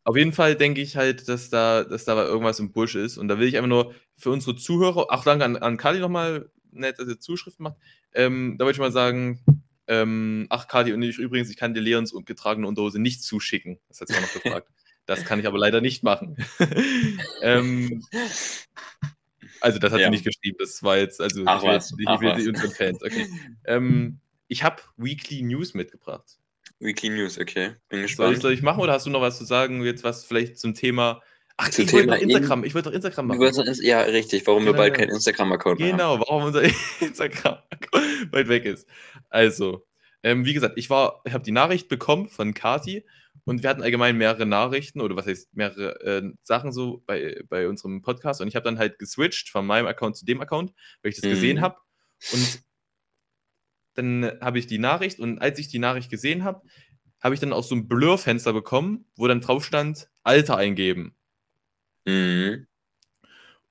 Auf 0.05 0.17
jeden 0.17 0.33
Fall 0.33 0.55
denke 0.55 0.81
ich 0.83 0.97
halt, 0.97 1.29
dass 1.29 1.49
da, 1.51 1.83
dass 1.85 2.05
da 2.05 2.23
irgendwas 2.25 2.61
im 2.61 2.73
Busch 2.73 2.95
ist. 2.95 3.17
Und 3.17 3.29
da 3.29 3.39
will 3.39 3.49
ich 3.49 3.57
einfach 3.57 3.69
nur 3.69 3.95
für 4.17 4.31
unsere 4.31 4.55
Zuhörer, 4.57 5.11
auch 5.11 5.25
danke 5.25 5.45
an, 5.45 5.57
an 5.57 5.77
Kali 5.79 5.99
nochmal, 5.99 6.51
nett, 6.71 6.99
dass 6.99 7.09
ihr 7.09 7.19
Zuschriften 7.21 7.65
macht. 7.65 7.77
Ähm, 8.13 8.57
da 8.59 8.65
wollte 8.65 8.77
ich 8.77 8.81
mal 8.81 8.93
sagen, 8.93 9.41
ähm, 9.87 10.47
ach 10.51 10.69
Kali 10.69 10.93
und 10.93 11.03
ich 11.03 11.19
übrigens, 11.19 11.51
ich 11.51 11.57
kann 11.57 11.73
dir 11.75 11.81
Leons 11.81 12.13
und 12.13 12.27
getragene 12.27 12.67
Unterhose 12.67 12.99
nicht 13.01 13.23
zuschicken. 13.23 13.79
Das 13.89 14.01
hat 14.01 14.09
sie 14.09 14.15
auch 14.17 14.21
noch 14.21 14.33
gefragt. 14.43 14.69
Das 15.07 15.27
kann 15.27 15.39
ich 15.39 15.47
aber 15.47 15.59
leider 15.59 15.83
nicht 15.83 16.03
machen. 16.03 16.35
ähm, 17.43 18.03
also 19.61 19.79
das 19.79 19.93
hat 19.93 20.01
Ja. 20.01 20.07
sie 20.07 20.11
nicht 20.13 20.25
geschrieben. 20.25 20.57
Das 20.59 20.83
war 20.83 20.97
jetzt, 20.97 21.21
also 21.21 21.43
Ach 21.45 21.59
ich 21.59 21.63
will, 21.63 21.75
was, 21.75 21.95
ich 21.99 22.09
ach 22.09 22.21
will 22.23 22.41
sie 22.41 22.49
unseren 22.49 22.71
Fans. 22.71 23.03
Okay. 23.03 23.27
Ähm, 23.67 24.19
ich 24.49 24.63
habe 24.63 24.81
Weekly 24.97 25.43
News 25.43 25.75
mitgebracht. 25.75 26.39
Weekly 26.85 27.09
News, 27.11 27.39
okay. 27.39 27.75
Bin 27.89 27.99
Soll 27.99 28.01
ich, 28.01 28.03
gespannt. 28.13 28.43
soll 28.43 28.53
ich 28.53 28.63
machen 28.63 28.81
oder 28.81 28.93
hast 28.93 29.07
du 29.07 29.11
noch 29.11 29.21
was 29.21 29.39
zu 29.39 29.45
sagen, 29.45 29.83
jetzt 29.85 30.05
was 30.05 30.25
vielleicht 30.25 30.59
zum 30.59 30.75
Thema. 30.75 31.23
Ach, 31.57 31.71
Zum 31.71 31.85
ich 31.85 31.93
wollte 31.93 32.09
doch 32.09 32.19
Instagram, 32.19 32.65
ich 32.65 32.75
wollte 32.75 32.89
doch 32.91 32.95
Instagram 32.97 33.27
machen. 33.29 33.39
wolltest 33.41 33.83
ja, 33.83 34.01
richtig, 34.03 34.45
warum 34.47 34.65
wir 34.65 34.73
Genau, 34.73 34.83
bald 34.83 34.95
ja. 34.95 35.05
keinen 35.05 35.15
Instagram-Account 35.15 35.79
mehr 35.79 35.93
haben. 35.93 35.99
Genau, 35.99 36.19
warum 36.19 36.43
unser 36.45 36.63
Instagram 37.01 37.59
weit 38.33 38.49
weg 38.49 38.65
ist. 38.65 38.89
Also, 39.31 39.87
ähm, 40.25 40.45
wie 40.45 40.53
gesagt, 40.53 40.75
ich 40.79 40.91
war, 40.91 41.23
ich 41.25 41.33
habe 41.33 41.45
die 41.45 41.53
Nachricht 41.53 41.89
bekommen 41.89 42.29
von 42.29 42.55
Kati 42.55 43.07
und 43.45 43.63
wir 43.63 43.71
hatten 43.71 43.83
allgemein 43.83 44.17
mehrere 44.19 44.47
Nachrichten 44.47 45.01
oder 45.01 45.15
was 45.15 45.27
heißt 45.27 45.55
mehrere 45.55 46.01
äh, 46.05 46.23
Sachen 46.43 46.73
so 46.73 47.03
bei, 47.07 47.41
bei 47.49 47.69
unserem 47.69 48.03
Podcast 48.03 48.41
und 48.41 48.49
ich 48.49 48.57
habe 48.57 48.65
dann 48.65 48.79
halt 48.79 48.99
geswitcht 48.99 49.49
von 49.51 49.65
meinem 49.65 49.87
Account 49.87 50.17
zu 50.17 50.25
dem 50.25 50.41
Account, 50.41 50.73
weil 51.03 51.11
ich 51.11 51.17
das 51.21 51.25
Mhm. 51.25 51.35
gesehen 51.35 51.61
habe 51.61 51.77
und 52.33 52.64
dann 53.95 54.31
habe 54.41 54.59
ich 54.59 54.67
die 54.67 54.79
Nachricht 54.79 55.21
und 55.21 55.39
als 55.41 55.59
ich 55.59 55.69
die 55.69 55.79
Nachricht 55.79 56.11
gesehen 56.11 56.45
habe, 56.45 56.63
habe 57.23 57.35
ich 57.35 57.41
dann 57.41 57.53
auch 57.53 57.65
so 57.65 57.75
ein 57.75 57.89
Blurfenster 57.89 58.53
bekommen, 58.53 59.07
wo 59.17 59.27
dann 59.27 59.41
drauf 59.41 59.65
stand, 59.65 60.09
Alter 60.23 60.57
eingeben. 60.57 61.15
Mhm. 62.05 62.67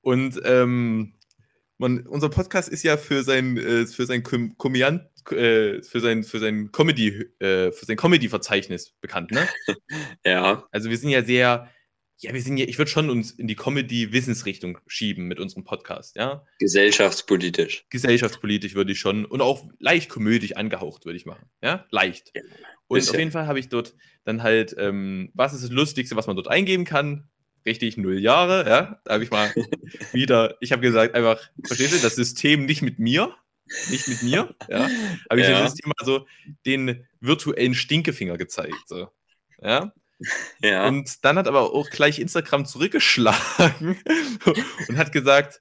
Und 0.00 0.40
ähm, 0.44 1.14
man, 1.78 2.06
unser 2.06 2.28
Podcast 2.28 2.68
ist 2.68 2.82
ja 2.82 2.96
für 2.96 3.22
sein, 3.22 3.56
äh, 3.56 3.86
für 3.86 4.06
sein 4.06 4.22
Komödiant, 4.22 5.02
äh, 5.30 5.82
für 5.82 6.00
sein, 6.00 6.24
für 6.24 6.38
sein 6.38 6.72
Comedy, 6.72 7.08
äh, 7.38 7.72
für 7.72 7.86
sein 7.86 7.96
Comedy-Verzeichnis 7.96 8.92
bekannt, 9.00 9.30
ne? 9.30 9.48
Ja. 10.24 10.66
Also 10.70 10.90
wir 10.90 10.98
sind 10.98 11.10
ja 11.10 11.22
sehr, 11.22 11.70
ja, 12.18 12.32
wir 12.32 12.40
sind 12.40 12.56
ja, 12.56 12.66
ich 12.66 12.78
würde 12.78 12.90
schon 12.90 13.10
uns 13.10 13.32
in 13.32 13.48
die 13.48 13.56
Comedy-Wissensrichtung 13.56 14.78
schieben 14.86 15.26
mit 15.26 15.40
unserem 15.40 15.64
Podcast, 15.64 16.16
ja. 16.16 16.44
Gesellschaftspolitisch. 16.58 17.86
Gesellschaftspolitisch 17.90 18.74
würde 18.74 18.92
ich 18.92 19.00
schon 19.00 19.24
und 19.24 19.40
auch 19.40 19.68
leicht 19.78 20.08
komödisch 20.08 20.52
angehaucht, 20.56 21.04
würde 21.04 21.16
ich 21.16 21.26
machen. 21.26 21.46
Ja, 21.62 21.86
leicht. 21.90 22.30
Ja, 22.34 22.42
und 22.86 23.10
auf 23.10 23.18
jeden 23.18 23.30
Fall 23.32 23.46
habe 23.46 23.58
ich 23.58 23.68
dort 23.68 23.94
dann 24.24 24.42
halt, 24.42 24.74
ähm, 24.78 25.30
was 25.34 25.52
ist 25.54 25.64
das 25.64 25.70
Lustigste, 25.70 26.16
was 26.16 26.26
man 26.26 26.36
dort 26.36 26.48
eingeben 26.48 26.84
kann? 26.84 27.28
Richtig, 27.66 27.96
null 27.96 28.18
Jahre, 28.18 28.68
ja. 28.68 29.00
Da 29.04 29.14
habe 29.14 29.24
ich 29.24 29.30
mal 29.30 29.52
wieder, 30.12 30.56
ich 30.60 30.70
habe 30.72 30.82
gesagt, 30.82 31.14
einfach, 31.14 31.40
verstehst 31.64 31.94
du, 31.94 31.98
das 31.98 32.14
System 32.14 32.66
nicht 32.66 32.82
mit 32.82 32.98
mir, 32.98 33.34
nicht 33.90 34.06
mit 34.06 34.22
mir, 34.22 34.54
ja. 34.68 34.88
Habe 35.30 35.40
ich 35.40 35.48
Ja. 35.48 35.60
dem 35.60 35.66
System 35.68 35.92
mal 35.98 36.04
so 36.06 36.26
den 36.66 37.06
virtuellen 37.20 37.74
Stinkefinger 37.74 38.36
gezeigt, 38.36 38.86
so. 38.86 39.08
Ja. 39.62 39.92
Ja. 40.60 40.86
Und 40.86 41.24
dann 41.24 41.36
hat 41.36 41.48
aber 41.48 41.72
auch 41.72 41.90
gleich 41.90 42.18
Instagram 42.18 42.66
zurückgeschlagen 42.66 43.98
und 44.88 44.96
hat 44.96 45.12
gesagt, 45.12 45.60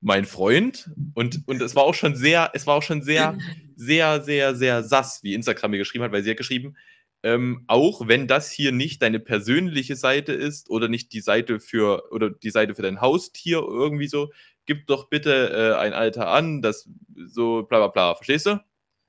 mein 0.00 0.24
Freund. 0.24 0.90
Und, 1.14 1.42
und 1.46 1.60
es 1.62 1.74
war 1.74 1.84
auch 1.84 1.94
schon 1.94 2.16
sehr, 2.16 2.50
es 2.54 2.66
war 2.66 2.76
auch 2.76 2.82
schon 2.82 3.02
sehr, 3.02 3.38
sehr, 3.76 4.22
sehr, 4.22 4.54
sehr 4.54 4.82
sass, 4.82 5.22
wie 5.22 5.34
Instagram 5.34 5.72
mir 5.72 5.78
geschrieben 5.78 6.04
hat, 6.04 6.12
weil 6.12 6.22
sie 6.22 6.30
hat 6.30 6.36
geschrieben, 6.36 6.76
ähm, 7.22 7.64
auch 7.66 8.06
wenn 8.06 8.28
das 8.28 8.50
hier 8.50 8.72
nicht 8.72 9.02
deine 9.02 9.18
persönliche 9.18 9.96
Seite 9.96 10.32
ist 10.32 10.70
oder 10.70 10.88
nicht 10.88 11.12
die 11.12 11.20
Seite 11.20 11.60
für 11.60 12.12
oder 12.12 12.30
die 12.30 12.50
Seite 12.50 12.74
für 12.74 12.82
dein 12.82 13.00
Haustier 13.00 13.58
irgendwie 13.58 14.06
so, 14.06 14.30
gib 14.66 14.86
doch 14.86 15.08
bitte 15.08 15.50
äh, 15.50 15.80
ein 15.80 15.92
Alter 15.92 16.28
an, 16.28 16.62
das 16.62 16.88
so 17.26 17.62
bla 17.62 17.78
bla 17.78 17.88
bla, 17.88 18.14
verstehst 18.14 18.46
du? 18.46 18.60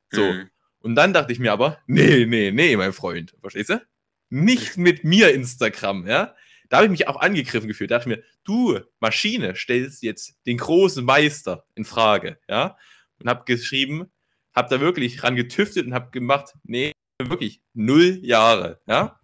So. 0.10 0.24
Mhm. 0.24 0.50
Und 0.80 0.96
dann 0.96 1.14
dachte 1.14 1.34
ich 1.34 1.40
mir 1.40 1.52
aber, 1.52 1.80
nee, 1.86 2.26
nee, 2.26 2.52
nee, 2.52 2.76
mein 2.78 2.94
Freund, 2.94 3.36
verstehst 3.42 3.70
du? 3.70 3.82
Nicht 4.30 4.78
mit 4.78 5.04
mir 5.04 5.34
Instagram, 5.34 6.08
ja? 6.08 6.36
Da 6.70 6.78
habe 6.78 6.86
ich 6.86 6.92
mich 6.92 7.08
auch 7.08 7.18
angegriffen 7.18 7.68
gefühlt. 7.68 7.92
Da 7.92 7.98
dachte 7.98 8.10
ich 8.10 8.18
mir, 8.18 8.24
du, 8.44 8.80
Maschine, 9.00 9.56
stellst 9.56 10.04
jetzt 10.04 10.36
den 10.46 10.58
großen 10.58 11.06
Meister 11.06 11.66
in 11.76 11.86
Frage, 11.86 12.40
ja? 12.50 12.78
Und 13.20 13.30
habe 13.30 13.46
geschrieben, 13.46 14.12
habe 14.54 14.70
da 14.70 14.82
wirklich 14.82 15.24
ran 15.24 15.36
getüftet 15.36 15.86
und 15.86 15.94
habe 15.94 16.12
gemacht, 16.12 16.54
nee, 16.64 16.92
wirklich 17.22 17.62
null 17.74 18.20
Jahre, 18.22 18.82
ja? 18.88 19.20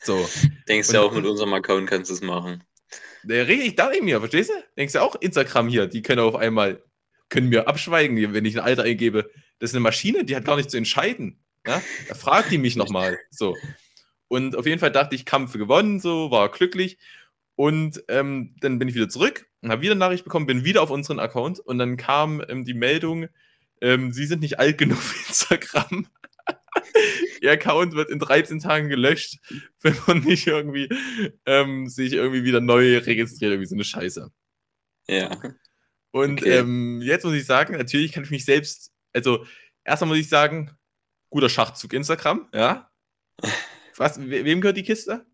So. 0.00 0.28
Denkst 0.68 0.88
du 0.88 1.00
auch 1.00 1.14
mit 1.14 1.24
unserem 1.24 1.52
Account 1.54 1.88
kannst 1.88 2.10
du 2.10 2.14
es 2.14 2.22
machen? 2.22 2.64
Der 3.22 3.46
richtig 3.46 3.76
dachte 3.76 3.96
ich 3.96 4.02
mir, 4.02 4.18
verstehst 4.18 4.50
du? 4.50 4.54
Denkst 4.76 4.94
du 4.94 5.02
auch, 5.02 5.14
Instagram 5.16 5.68
hier, 5.68 5.86
die 5.86 6.02
können 6.02 6.20
auf 6.20 6.34
einmal, 6.34 6.82
können 7.28 7.48
mir 7.48 7.68
abschweigen, 7.68 8.34
wenn 8.34 8.44
ich 8.44 8.56
ein 8.58 8.64
Alter 8.64 8.82
eingebe. 8.82 9.30
Das 9.58 9.70
ist 9.70 9.76
eine 9.76 9.82
Maschine, 9.82 10.24
die 10.24 10.34
hat 10.34 10.44
gar 10.44 10.56
nicht 10.56 10.70
zu 10.70 10.76
entscheiden. 10.76 11.40
Ja? 11.66 11.80
Da 12.08 12.14
fragt 12.14 12.50
die 12.50 12.58
mich 12.58 12.74
nochmal. 12.74 13.18
So. 13.30 13.56
Und 14.32 14.56
auf 14.56 14.64
jeden 14.64 14.78
Fall 14.78 14.90
dachte 14.90 15.14
ich, 15.14 15.26
Kampf 15.26 15.52
gewonnen, 15.52 16.00
so, 16.00 16.30
war 16.30 16.50
glücklich. 16.50 16.96
Und 17.54 18.02
ähm, 18.08 18.56
dann 18.60 18.78
bin 18.78 18.88
ich 18.88 18.94
wieder 18.94 19.10
zurück 19.10 19.46
und 19.60 19.70
habe 19.70 19.82
wieder 19.82 19.92
eine 19.92 19.98
Nachricht 19.98 20.24
bekommen, 20.24 20.46
bin 20.46 20.64
wieder 20.64 20.80
auf 20.80 20.88
unseren 20.88 21.18
Account 21.20 21.60
und 21.60 21.76
dann 21.76 21.98
kam 21.98 22.42
ähm, 22.48 22.64
die 22.64 22.72
Meldung, 22.72 23.28
ähm, 23.82 24.10
Sie 24.10 24.24
sind 24.24 24.40
nicht 24.40 24.58
alt 24.58 24.78
genug 24.78 24.96
für 24.96 25.28
Instagram. 25.28 26.06
Ihr 27.42 27.52
Account 27.52 27.92
wird 27.92 28.08
in 28.08 28.18
13 28.20 28.58
Tagen 28.58 28.88
gelöscht, 28.88 29.38
wenn 29.82 29.96
man 30.06 30.20
nicht 30.20 30.46
irgendwie 30.46 30.88
ähm, 31.44 31.86
sich 31.88 32.14
irgendwie 32.14 32.44
wieder 32.44 32.62
neu 32.62 32.96
registriert, 32.96 33.52
irgendwie 33.52 33.68
so 33.68 33.74
eine 33.74 33.84
Scheiße. 33.84 34.32
Ja. 35.08 35.30
Und 36.10 36.40
Okay. 36.40 36.58
ähm, 36.60 37.02
jetzt 37.02 37.26
muss 37.26 37.34
ich 37.34 37.44
sagen, 37.44 37.76
natürlich 37.76 38.12
kann 38.12 38.24
ich 38.24 38.30
mich 38.30 38.46
selbst, 38.46 38.94
also 39.12 39.44
erstmal 39.84 40.08
muss 40.08 40.20
ich 40.20 40.30
sagen, 40.30 40.70
guter 41.28 41.50
Schachzug 41.50 41.92
Instagram, 41.92 42.48
ja. 42.54 42.90
Was, 44.02 44.18
we 44.20 44.44
wem 44.44 44.60
gehört 44.60 44.76
die 44.76 44.82
Kiste? 44.82 45.24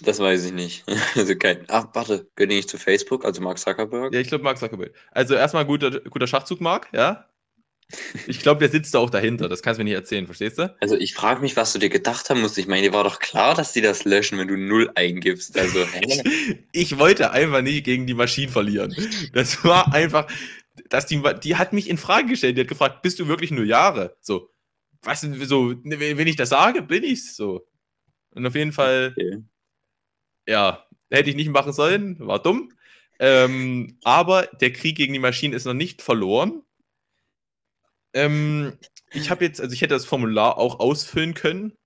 Das 0.00 0.18
weiß 0.18 0.44
ich 0.46 0.52
nicht. 0.52 0.84
Also 1.14 1.36
kein. 1.36 1.64
Ach, 1.68 1.86
warte, 1.94 2.28
gehört 2.34 2.50
die 2.50 2.56
nicht 2.56 2.68
zu 2.68 2.78
Facebook, 2.78 3.24
also 3.24 3.40
Mark 3.40 3.58
Zuckerberg? 3.58 4.12
Ja, 4.12 4.18
ich 4.18 4.26
glaube 4.26 4.42
Mark 4.42 4.58
Zuckerberg. 4.58 4.92
Also 5.12 5.34
erstmal 5.34 5.64
guter, 5.64 6.00
guter 6.00 6.26
Schachzug, 6.26 6.60
Mark, 6.60 6.88
ja. 6.92 7.28
Ich 8.26 8.40
glaube, 8.40 8.58
der 8.58 8.70
sitzt 8.70 8.94
da 8.94 8.98
auch 8.98 9.10
dahinter, 9.10 9.48
das 9.48 9.62
kannst 9.62 9.78
du 9.78 9.84
mir 9.84 9.90
nicht 9.90 9.98
erzählen, 9.98 10.26
verstehst 10.26 10.58
du? 10.58 10.74
Also 10.80 10.96
ich 10.96 11.14
frage 11.14 11.42
mich, 11.42 11.56
was 11.56 11.72
du 11.72 11.78
dir 11.78 11.90
gedacht 11.90 12.28
haben 12.28 12.40
musst. 12.40 12.58
Ich 12.58 12.66
meine, 12.66 12.82
dir 12.82 12.92
war 12.92 13.04
doch 13.04 13.20
klar, 13.20 13.54
dass 13.54 13.72
die 13.72 13.82
das 13.82 14.04
löschen, 14.04 14.38
wenn 14.38 14.48
du 14.48 14.56
null 14.56 14.90
eingibst. 14.94 15.56
Also? 15.56 15.86
Ich 16.72 16.98
wollte 16.98 17.30
einfach 17.30 17.62
nicht 17.62 17.84
gegen 17.84 18.06
die 18.06 18.14
Maschinen 18.14 18.50
verlieren. 18.50 18.96
Das 19.32 19.62
war 19.64 19.94
einfach, 19.94 20.26
dass 20.88 21.06
die, 21.06 21.22
die 21.42 21.54
hat 21.54 21.72
mich 21.72 21.88
in 21.88 21.98
Frage 21.98 22.28
gestellt. 22.28 22.56
Die 22.56 22.62
hat 22.62 22.68
gefragt, 22.68 23.02
bist 23.02 23.20
du 23.20 23.28
wirklich 23.28 23.52
nur 23.52 23.64
Jahre? 23.64 24.16
So, 24.20 24.50
was, 25.06 25.20
so, 25.22 25.74
wenn 25.84 26.26
ich 26.26 26.36
das 26.36 26.48
sage, 26.50 26.82
bin 26.82 27.02
ich's 27.04 27.36
so. 27.36 27.66
Und 28.30 28.46
auf 28.46 28.54
jeden 28.54 28.72
Fall, 28.72 29.14
Okay. 29.16 29.42
ja, 30.46 30.86
hätte 31.10 31.30
ich 31.30 31.36
nicht 31.36 31.50
machen 31.50 31.72
sollen, 31.72 32.18
war 32.20 32.42
dumm. 32.42 32.72
Ähm, 33.20 33.98
aber 34.04 34.46
der 34.60 34.72
Krieg 34.72 34.96
gegen 34.96 35.12
die 35.12 35.18
Maschinen 35.20 35.54
ist 35.54 35.66
noch 35.66 35.74
nicht 35.74 36.02
verloren. 36.02 36.62
Ähm, 38.12 38.76
ich 39.12 39.30
habe 39.30 39.44
jetzt, 39.44 39.60
also 39.60 39.72
ich 39.72 39.82
hätte 39.82 39.94
das 39.94 40.04
Formular 40.06 40.58
auch 40.58 40.80
ausfüllen 40.80 41.34
können. 41.34 41.76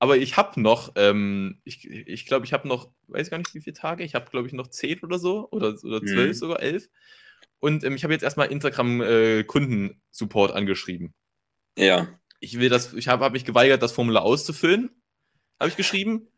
Aber 0.00 0.16
ich 0.16 0.36
habe 0.36 0.60
noch, 0.60 0.92
ähm, 0.96 1.60
ich 1.64 1.80
glaube, 1.82 2.02
ich, 2.06 2.26
glaub, 2.26 2.44
ich 2.44 2.52
habe 2.52 2.68
noch, 2.68 2.92
weiß 3.08 3.30
gar 3.30 3.38
nicht 3.38 3.52
wie 3.54 3.60
viele 3.60 3.74
Tage, 3.74 4.04
ich 4.04 4.14
habe, 4.14 4.30
glaube 4.30 4.46
ich, 4.46 4.52
noch 4.52 4.68
zehn 4.68 5.00
oder 5.00 5.18
so, 5.18 5.48
oder, 5.50 5.74
oder 5.82 6.04
zwölf 6.04 6.28
Mhm. 6.30 6.34
sogar, 6.34 6.60
elf. 6.60 6.88
Und 7.58 7.82
ähm, 7.84 7.96
ich 7.96 8.04
habe 8.04 8.12
jetzt 8.12 8.22
erstmal 8.22 8.52
Instagram-Kundensupport 8.52 10.52
angeschrieben. 10.52 11.14
Ja. 11.78 12.08
Ich 12.40 12.58
will 12.58 12.68
das, 12.68 12.92
ich 12.94 13.08
habe 13.08 13.24
hab 13.24 13.32
mich 13.32 13.44
geweigert, 13.44 13.82
das 13.82 13.92
Formular 13.92 14.22
auszufüllen. 14.22 14.90
Habe 15.58 15.70
ich 15.70 15.76
geschrieben. 15.76 16.28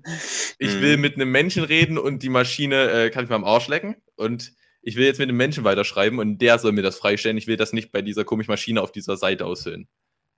Ich 0.59 0.77
Mhm. 0.77 0.81
will 0.81 0.97
mit 0.97 1.15
einem 1.17 1.31
Menschen 1.31 1.63
reden 1.65 1.99
und 1.99 2.23
die 2.23 2.31
Maschine 2.31 2.91
äh, 2.91 3.11
kann 3.11 3.25
ich 3.25 3.29
mir 3.31 3.37
am 3.37 3.45
Arsch 3.45 3.69
lecken. 3.69 3.97
Und 4.17 4.53
ich 4.83 4.97
will 4.97 5.05
jetzt 5.05 5.19
mit 5.19 5.29
einem 5.29 5.37
Menschen 5.37 5.63
weiterschreiben 5.65 6.19
und 6.19 6.39
der 6.39 6.59
soll 6.59 6.73
mir 6.73 6.81
das 6.83 6.97
freistellen. 6.97 7.37
Ich 7.37 7.47
will 7.47 7.57
das 7.59 7.75
nicht 7.75 7.93
bei 7.93 8.01
dieser 8.01 8.25
komischen 8.25 8.51
Maschine 8.53 8.81
auf 8.81 8.93
dieser 8.93 9.17
Seite 9.19 9.45
ausfüllen. 9.45 9.89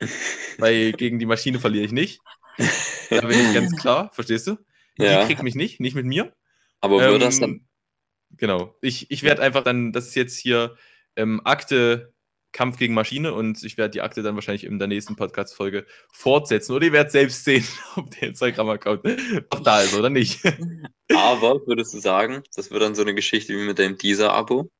Weil 0.58 0.92
gegen 0.92 1.18
die 1.20 1.26
Maschine 1.26 1.60
verliere 1.60 1.84
ich 1.84 1.92
nicht. 1.92 2.20
Da 3.10 3.20
bin 3.20 3.38
ich 3.38 3.54
ganz 3.54 3.76
klar, 3.80 4.10
verstehst 4.12 4.46
du? 4.48 4.56
Die 4.98 5.04
Ja. 5.04 5.24
kriegt 5.26 5.42
mich 5.44 5.54
nicht, 5.54 5.78
nicht 5.80 5.94
mit 5.94 6.06
mir. 6.06 6.34
Aber 6.80 6.98
wird 7.00 7.22
das 7.22 7.38
dann. 7.40 7.50
Ähm, 7.50 7.68
Genau. 8.38 8.74
Ich, 8.80 9.10
ich 9.10 9.22
werde 9.24 9.42
einfach 9.42 9.62
dann, 9.62 9.92
das 9.92 10.08
ist 10.08 10.14
jetzt 10.14 10.38
hier 10.38 10.74
ähm, 11.16 11.42
Akte 11.44 12.11
Kampf 12.52 12.78
gegen 12.78 12.94
Maschine 12.94 13.32
und 13.32 13.62
ich 13.64 13.78
werde 13.78 13.92
die 13.92 14.02
Akte 14.02 14.22
dann 14.22 14.34
wahrscheinlich 14.34 14.64
in 14.64 14.78
der 14.78 14.88
nächsten 14.88 15.16
Podcast-Folge 15.16 15.86
fortsetzen. 16.12 16.72
Oder 16.72 16.86
ihr 16.86 16.92
werdet 16.92 17.12
selbst 17.12 17.44
sehen, 17.44 17.66
ob 17.96 18.10
der 18.10 18.28
Instagram-Account 18.28 19.04
noch 19.04 19.60
da 19.60 19.82
ist 19.82 19.94
oder 19.94 20.10
nicht. 20.10 20.40
Aber 21.14 21.66
würdest 21.66 21.94
du 21.94 21.98
sagen, 21.98 22.42
das 22.54 22.70
wird 22.70 22.82
dann 22.82 22.94
so 22.94 23.02
eine 23.02 23.14
Geschichte 23.14 23.54
wie 23.54 23.66
mit 23.66 23.78
deinem 23.78 23.96
Deezer-Abo? 23.96 24.70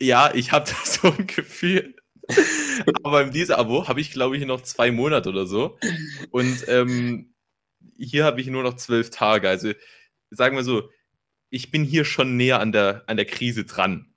ja, 0.00 0.32
ich 0.34 0.52
habe 0.52 0.66
da 0.70 0.76
so 0.84 1.12
ein 1.12 1.26
Gefühl. 1.26 1.94
Aber 3.04 3.22
in 3.22 3.30
diesem 3.30 3.56
Abo 3.56 3.86
habe 3.86 4.00
ich, 4.00 4.10
glaube 4.10 4.36
ich, 4.36 4.44
noch 4.44 4.62
zwei 4.62 4.90
Monate 4.90 5.28
oder 5.28 5.46
so. 5.46 5.78
Und 6.30 6.64
ähm, 6.68 7.34
hier 7.96 8.24
habe 8.24 8.40
ich 8.40 8.48
nur 8.48 8.64
noch 8.64 8.74
zwölf 8.74 9.10
Tage. 9.10 9.48
Also 9.48 9.72
sagen 10.30 10.56
wir 10.56 10.64
so, 10.64 10.90
ich 11.50 11.70
bin 11.70 11.84
hier 11.84 12.04
schon 12.04 12.36
näher 12.36 12.60
an 12.60 12.72
der, 12.72 13.04
an 13.06 13.16
der 13.16 13.26
Krise 13.26 13.64
dran. 13.64 14.12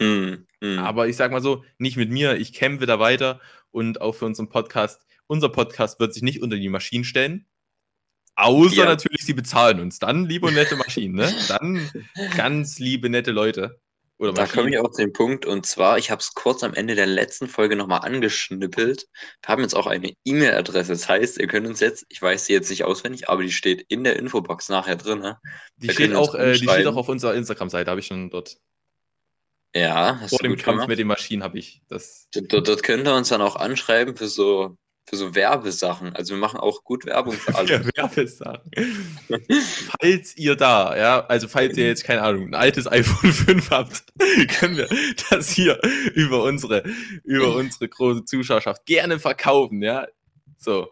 Hm, 0.00 0.46
hm. 0.64 0.78
Aber 0.78 1.08
ich 1.08 1.16
sag 1.16 1.30
mal 1.30 1.42
so, 1.42 1.64
nicht 1.78 1.96
mit 1.96 2.10
mir, 2.10 2.36
ich 2.36 2.52
kämpfe 2.54 2.86
da 2.86 2.98
weiter 2.98 3.40
und 3.70 4.00
auch 4.00 4.14
für 4.14 4.24
unseren 4.24 4.48
Podcast. 4.48 5.04
Unser 5.26 5.50
Podcast 5.50 6.00
wird 6.00 6.14
sich 6.14 6.22
nicht 6.22 6.42
unter 6.42 6.56
die 6.56 6.68
Maschinen 6.68 7.04
stellen. 7.04 7.46
Außer 8.36 8.74
Ja. 8.74 8.84
natürlich, 8.86 9.24
sie 9.24 9.34
bezahlen 9.34 9.78
uns. 9.80 9.98
Dann 9.98 10.24
liebe 10.24 10.46
und 10.46 10.54
nette 10.54 10.76
Maschinen, 10.76 11.14
ne? 11.14 11.32
Dann 11.48 11.90
ganz 12.36 12.78
liebe, 12.78 13.08
nette 13.10 13.30
Leute. 13.30 13.78
Oder 14.16 14.32
Da 14.32 14.46
komme 14.46 14.70
ich 14.70 14.78
auch 14.78 14.90
zu 14.90 15.02
dem 15.02 15.12
Punkt, 15.12 15.44
und 15.44 15.66
zwar, 15.66 15.98
ich 15.98 16.10
habe 16.10 16.20
es 16.20 16.34
kurz 16.34 16.62
am 16.62 16.72
Ende 16.72 16.94
der 16.94 17.06
letzten 17.06 17.48
Folge 17.48 17.74
nochmal 17.74 18.00
angeschnippelt. 18.00 19.06
Wir 19.42 19.48
haben 19.48 19.62
jetzt 19.62 19.74
auch 19.74 19.86
eine 19.86 20.12
E-Mail-Adresse. 20.24 20.92
Das 20.92 21.08
heißt, 21.08 21.38
ihr 21.38 21.46
könnt 21.48 21.66
uns 21.66 21.80
jetzt, 21.80 22.06
ich 22.08 22.22
weiß 22.22 22.46
sie 22.46 22.52
jetzt 22.52 22.70
nicht 22.70 22.84
auswendig, 22.84 23.28
aber 23.28 23.42
die 23.42 23.52
steht 23.52 23.84
in 23.88 24.04
der 24.04 24.16
Infobox 24.16 24.68
nachher 24.68 24.96
drin. 24.96 25.18
Ne? 25.18 25.38
Die 25.76 25.90
steht, 25.90 26.14
auch, 26.14 26.34
äh, 26.34 26.52
die 26.52 26.68
steht 26.68 26.86
auch 26.86 26.96
auf 26.96 27.08
unserer 27.08 27.34
Instagram-Seite, 27.34 27.90
habe 27.90 28.00
ich 28.00 28.06
schon 28.06 28.30
dort. 28.30 28.56
Ja, 29.74 30.18
hast 30.20 30.30
Vor 30.30 30.38
dem 30.38 30.56
Kampf 30.56 30.64
gemacht. 30.76 30.88
mit 30.88 30.98
den 30.98 31.08
Maschinen 31.08 31.42
habe 31.42 31.58
ich 31.58 31.82
das. 31.88 32.28
Dort, 32.32 32.68
dort 32.68 32.82
könnt 32.82 33.06
ihr 33.06 33.14
uns 33.14 33.28
dann 33.28 33.42
auch 33.42 33.56
anschreiben 33.56 34.16
für 34.16 34.28
so 34.28 34.76
für 35.06 35.16
so 35.16 35.34
Werbesachen. 35.34 36.14
Also 36.16 36.34
wir 36.34 36.40
machen 36.40 36.58
auch 36.60 36.82
gut 36.84 37.04
Werbung 37.04 37.34
für 37.34 37.54
alles. 37.54 37.70
Ja, 37.70 37.84
Werbesachen. 37.96 38.70
falls 40.00 40.36
ihr 40.36 40.56
da, 40.56 40.96
ja, 40.96 41.26
also 41.26 41.48
falls 41.48 41.76
ihr 41.76 41.86
jetzt, 41.86 42.04
keine 42.04 42.22
Ahnung, 42.22 42.48
ein 42.48 42.54
altes 42.54 42.90
iPhone 42.90 43.32
5 43.32 43.70
habt, 43.70 44.04
können 44.58 44.76
wir 44.76 44.88
das 45.30 45.50
hier 45.50 45.78
über 46.14 46.42
unsere, 46.42 46.84
über 47.24 47.54
unsere 47.54 47.88
große 47.88 48.24
Zuschauerschaft 48.24 48.86
gerne 48.86 49.18
verkaufen, 49.18 49.82
ja. 49.82 50.06
So. 50.56 50.88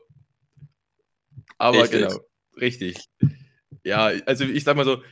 Aber 1.57 1.83
Richtig. 1.83 2.01
genau, 2.01 2.19
richtig. 2.61 2.97
Ja, 3.85 4.11
also 4.27 4.45
ich 4.45 4.65
sag 4.65 4.77
mal 4.77 4.85
so, 4.85 5.03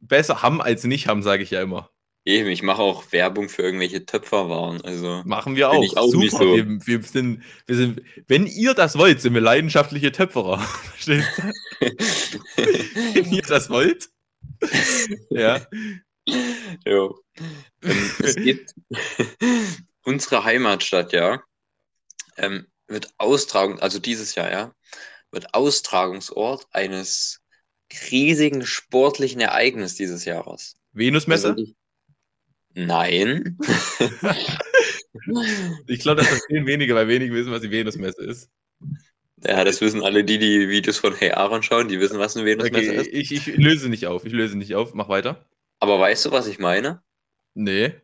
besser 0.00 0.42
haben 0.42 0.60
als 0.60 0.84
nicht 0.84 1.06
haben, 1.06 1.22
sage 1.22 1.42
ich 1.42 1.50
ja 1.50 1.62
immer. 1.62 1.90
Eben, 2.28 2.50
ich 2.50 2.62
mache 2.62 2.82
auch 2.82 3.10
Werbung 3.10 3.48
für 3.48 3.62
irgendwelche 3.62 4.04
Töpferwaren. 4.04 4.82
Also 4.82 5.22
Machen 5.24 5.56
wir 5.56 5.70
auch. 5.70 5.96
auch 5.96 6.10
Super. 6.10 6.28
so. 6.28 6.56
Wir, 6.56 6.86
wir, 6.86 7.02
sind, 7.02 7.42
wir 7.64 7.74
sind, 7.74 8.02
wenn 8.26 8.46
ihr 8.46 8.74
das 8.74 8.98
wollt, 8.98 9.22
sind 9.22 9.32
wir 9.32 9.40
leidenschaftliche 9.40 10.12
Töpferer. 10.12 10.58
Verstehst 10.92 11.26
du? 11.38 11.42
wenn 13.14 13.32
ihr 13.32 13.40
das 13.40 13.70
wollt. 13.70 14.10
ja. 15.30 15.66
jo. 16.84 17.18
Ähm, 17.82 18.10
es 18.22 18.34
gibt 18.34 18.74
unsere 20.04 20.44
Heimatstadt, 20.44 21.14
ja, 21.14 21.42
ähm, 22.36 22.66
wird 22.88 23.08
Austragung, 23.16 23.78
also 23.80 23.98
dieses 23.98 24.34
Jahr, 24.34 24.50
ja, 24.52 24.74
wird 25.30 25.54
Austragungsort 25.54 26.66
eines 26.72 27.40
riesigen 28.10 28.66
sportlichen 28.66 29.40
Ereignisses 29.40 29.96
dieses 29.96 30.26
Jahres. 30.26 30.74
Venusmesse? 30.92 31.48
Also 31.48 31.64
die- 31.64 31.77
Nein. 32.86 33.58
Ich 35.86 36.00
glaube, 36.00 36.20
das 36.20 36.28
verstehen 36.28 36.66
wenige, 36.66 36.94
weil 36.94 37.08
wenige 37.08 37.34
wissen, 37.34 37.50
was 37.50 37.60
die 37.60 37.70
Venusmesse 37.70 38.24
ist. 38.24 38.50
Ja, 39.44 39.64
das 39.64 39.80
wissen 39.80 40.02
alle, 40.02 40.24
die 40.24 40.38
die 40.38 40.68
Videos 40.68 40.98
von 40.98 41.14
Hey 41.14 41.32
Aaron 41.32 41.62
schauen, 41.62 41.88
die 41.88 41.98
wissen, 42.00 42.18
was 42.18 42.36
eine 42.36 42.46
Venusmesse 42.46 42.90
Okay, 42.92 43.00
ist. 43.00 43.32
ich, 43.32 43.48
ich 43.48 43.56
löse 43.56 43.88
nicht 43.88 44.06
auf. 44.06 44.24
Ich 44.24 44.32
löse 44.32 44.56
nicht 44.56 44.74
auf. 44.74 44.94
Mach 44.94 45.08
weiter. 45.08 45.44
Aber 45.80 45.98
weißt 45.98 46.26
du, 46.26 46.30
was 46.30 46.46
ich 46.46 46.58
meine? 46.58 47.02
Nee. 47.54 47.94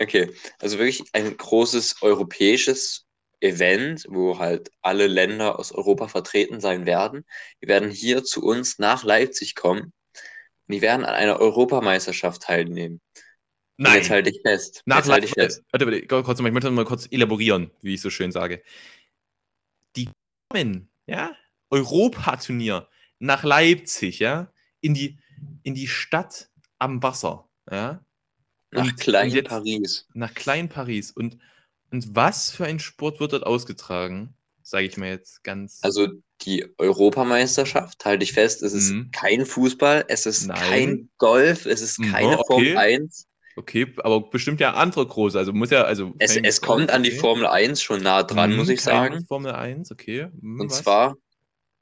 Okay, 0.00 0.30
also 0.58 0.78
wirklich 0.78 1.02
ein 1.12 1.36
großes 1.36 2.02
europäisches 2.02 3.06
Event, 3.40 4.04
wo 4.08 4.38
halt 4.38 4.70
alle 4.82 5.06
Länder 5.06 5.58
aus 5.58 5.72
Europa 5.72 6.08
vertreten 6.08 6.60
sein 6.60 6.86
werden. 6.86 7.24
Die 7.62 7.68
werden 7.68 7.90
hier 7.90 8.24
zu 8.24 8.44
uns 8.44 8.78
nach 8.78 9.04
Leipzig 9.04 9.54
kommen 9.54 9.92
und 10.68 10.74
die 10.74 10.82
werden 10.82 11.04
an 11.04 11.14
einer 11.14 11.40
Europameisterschaft 11.40 12.42
teilnehmen. 12.42 13.00
Und 13.82 13.88
Nein. 13.88 13.96
jetzt 13.98 14.10
halte 14.10 14.30
ich 14.30 14.40
fest. 14.42 14.82
Nach 14.86 14.98
jetzt 14.98 15.08
halte 15.10 15.26
ich 15.26 15.34
Leipzig. 15.34 15.56
fest. 15.56 15.66
Warte, 15.72 15.86
warte, 15.86 16.06
kurz, 16.24 16.38
ich 16.38 16.52
möchte 16.52 16.70
mal 16.70 16.84
kurz 16.84 17.08
elaborieren, 17.10 17.72
wie 17.80 17.94
ich 17.94 18.00
so 18.00 18.10
schön 18.10 18.30
sage. 18.30 18.62
Die 19.96 20.08
kommen, 20.48 20.88
ja, 21.06 21.32
Europaturnier 21.70 22.86
nach 23.18 23.42
Leipzig, 23.42 24.20
ja, 24.20 24.52
in 24.80 24.94
die, 24.94 25.18
in 25.64 25.74
die 25.74 25.88
Stadt 25.88 26.48
am 26.78 27.02
Wasser, 27.02 27.48
ja, 27.70 28.04
Nach 28.70 28.84
Und- 28.84 28.96
Klein 29.00 29.28
und 29.30 29.34
jetzt- 29.34 29.48
Paris. 29.48 30.06
nach 30.14 30.32
Klein 30.32 30.68
Paris. 30.68 31.10
Und, 31.10 31.38
und 31.90 32.14
was 32.14 32.50
für 32.52 32.64
ein 32.66 32.78
Sport 32.78 33.18
wird 33.20 33.32
dort 33.32 33.44
ausgetragen? 33.44 34.34
Sage 34.62 34.86
ich 34.86 34.96
mal 34.96 35.08
jetzt 35.08 35.42
ganz. 35.42 35.80
Also 35.82 36.08
die 36.42 36.64
Europameisterschaft, 36.78 38.04
halte 38.04 38.22
ich 38.24 38.32
fest, 38.32 38.62
es 38.62 38.72
ist 38.72 38.90
Mhm. 38.92 39.10
kein 39.10 39.44
Fußball, 39.44 40.04
es 40.08 40.24
ist 40.24 40.46
Nein. 40.46 40.56
kein 40.58 41.10
Golf, 41.18 41.66
es 41.66 41.80
ist 41.82 41.98
Mhm, 41.98 42.12
keine 42.12 42.38
okay. 42.38 42.44
Formel 42.46 42.76
1. 42.78 43.26
okay, 43.56 43.92
aber 43.98 44.20
bestimmt 44.30 44.60
ja 44.60 44.74
andere 44.74 45.06
große. 45.06 45.38
Also 45.38 45.52
muss 45.52 45.70
ja, 45.70 45.82
also. 45.82 46.14
Es, 46.18 46.36
es 46.36 46.60
kommt 46.60 46.90
an 46.90 47.02
die 47.02 47.10
okay. 47.10 47.18
Formel 47.18 47.46
1 47.46 47.82
schon 47.82 48.02
nah 48.02 48.22
dran, 48.22 48.50
Mhm, 48.50 48.56
muss 48.56 48.68
ich 48.68 48.80
sagen. 48.82 49.24
Formel 49.26 49.52
1, 49.52 49.90
okay. 49.92 50.28
Mhm, 50.40 50.60
Und 50.60 50.70
was? 50.70 50.82
zwar, 50.82 51.16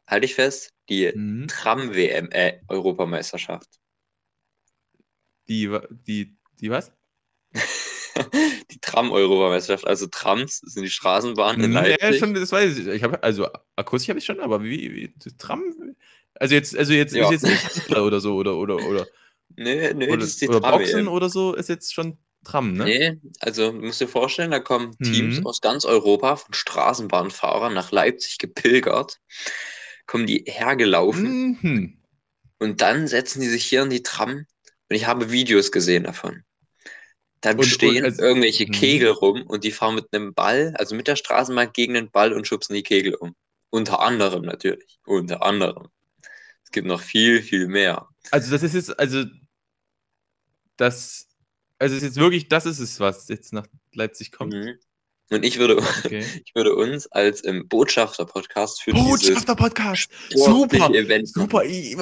halte 0.09 0.27
ich 0.27 0.35
fest, 0.35 0.73
die 0.89 1.13
Mhm. 1.15 1.49
Tram-WM, 1.49 2.31
äh, 2.31 2.61
Europameisterschaft. 2.69 3.69
Die, 5.49 5.69
die, 6.07 6.37
die 6.61 6.71
was? 6.71 6.93
die 8.71 8.79
Tram-Europameisterschaft, 8.81 9.87
also 9.87 10.07
Trams 10.07 10.59
sind 10.59 10.85
die 10.85 10.91
Straßenbahnen 10.91 11.61
in 11.65 11.71
Mhm, 11.71 11.75
Ja, 11.77 11.83
Leipzig. 11.83 12.21
schon, 12.21 12.35
das 12.35 12.53
weiß 12.53 12.79
ich. 12.79 12.87
Ich 12.87 13.03
habe 13.03 13.23
also 13.23 13.49
akustisch 13.77 14.09
habe 14.09 14.19
ich 14.19 14.25
schon, 14.25 14.41
aber 14.41 14.63
wie, 14.63 14.95
wie 14.95 15.15
Tram? 15.39 15.63
Also 16.35 16.55
jetzt, 16.55 16.77
also 16.77 16.93
jetzt 16.93 17.15
Ja. 17.15 17.25
ist 17.25 17.31
jetzt 17.31 17.47
nicht 17.47 17.65
oder 17.97 18.21
so 18.21 18.35
oder 18.37 18.57
oder 18.57 18.83
oder 18.83 19.09
Nee, 19.57 19.93
nee, 19.95 20.09
oder, 20.09 20.19
das 20.19 20.31
ist 20.31 20.41
die 20.41 20.49
oder 20.49 20.61
Boxen 20.61 20.87
Tram-WM. 20.93 21.09
oder 21.09 21.29
so 21.29 21.55
ist 21.55 21.69
jetzt 21.69 21.93
schon 21.95 22.19
Tram, 22.45 22.73
ne? 22.73 22.85
Nee, 22.85 23.21
also 23.41 23.71
du 23.71 23.79
musst 23.83 24.01
dir 24.01 24.09
vorstellen, 24.09 24.51
da 24.51 24.61
kommen 24.61 24.97
Teams 24.99 25.41
Mhm. 25.41 25.47
aus 25.47 25.61
ganz 25.61 25.85
Europa 25.85 26.37
von 26.37 26.55
Straßenbahnfahrern 26.55 27.75
nach 27.75 27.93
Leipzig 27.93 28.39
gepilgert, 28.39 29.19
kommen 30.07 30.27
die 30.27 30.45
hergelaufen 30.47 31.59
Mhm. 31.61 31.99
und 32.59 32.81
dann 32.81 33.07
setzen 33.09 33.41
die 33.43 33.49
sich 33.49 33.65
hier 33.67 33.83
in 33.83 33.91
die 33.91 34.03
Tram 34.03 34.31
und 34.89 34.97
ich 34.97 35.07
habe 35.07 35.31
Videos 35.31 35.71
gesehen 35.71 36.05
davon. 36.05 36.43
Dann 37.43 37.55
Und- 37.57 37.65
und 37.65 37.69
stehen 37.71 38.05
also- 38.05 38.23
irgendwelche 38.23 38.67
Mhm. 38.67 38.73
Kegel 38.73 39.11
rum 39.11 39.43
und 39.43 39.65
die 39.65 39.73
fahren 39.73 39.95
mit 39.97 40.07
einem 40.13 40.33
Ball, 40.33 40.75
also 40.79 40.95
mit 40.95 41.09
der 41.09 41.17
Straßenbahn 41.17 41.73
gegen 41.75 41.93
den 41.95 42.11
Ball 42.11 42.33
und 42.33 42.47
schubsen 42.47 42.75
die 42.75 42.83
Kegel 42.83 43.15
um. 43.15 43.35
Unter 43.71 44.01
anderem 44.01 44.43
natürlich. 44.43 44.99
Unter 45.07 45.43
anderem. 45.43 45.89
Es 46.65 46.71
gibt 46.71 46.87
noch 46.87 47.01
viel, 47.01 47.43
viel 47.43 47.67
mehr. 47.69 48.09
Also 48.31 48.51
das 48.51 48.63
ist 48.63 48.75
jetzt 48.75 48.99
also 48.99 49.25
das 50.81 51.29
also 51.79 51.97
ist 51.97 52.03
jetzt 52.03 52.17
wirklich 52.17 52.49
das 52.49 52.67
ist 52.67 52.79
es, 52.79 53.01
was 53.01 53.29
jetzt 53.29 53.53
nach 53.53 53.67
Leipzig 53.93 54.33
kommt. 54.33 54.53
Mhm. 54.53 54.79
Und 55.33 55.45
ich 55.45 55.59
würde, 55.59 55.77
Okay. 55.77 56.25
ich 56.45 56.55
würde 56.55 56.75
uns 56.75 57.07
als 57.13 57.45
ähm, 57.45 57.69
Botschafter-Podcast 57.69 58.83
für 58.83 58.93
Botschafter-Podcast! 58.93 60.11
Super! 60.35 60.91
Event 60.93 61.29
Super! 61.29 61.65
Ich, 61.65 61.93
ich, 61.93 61.99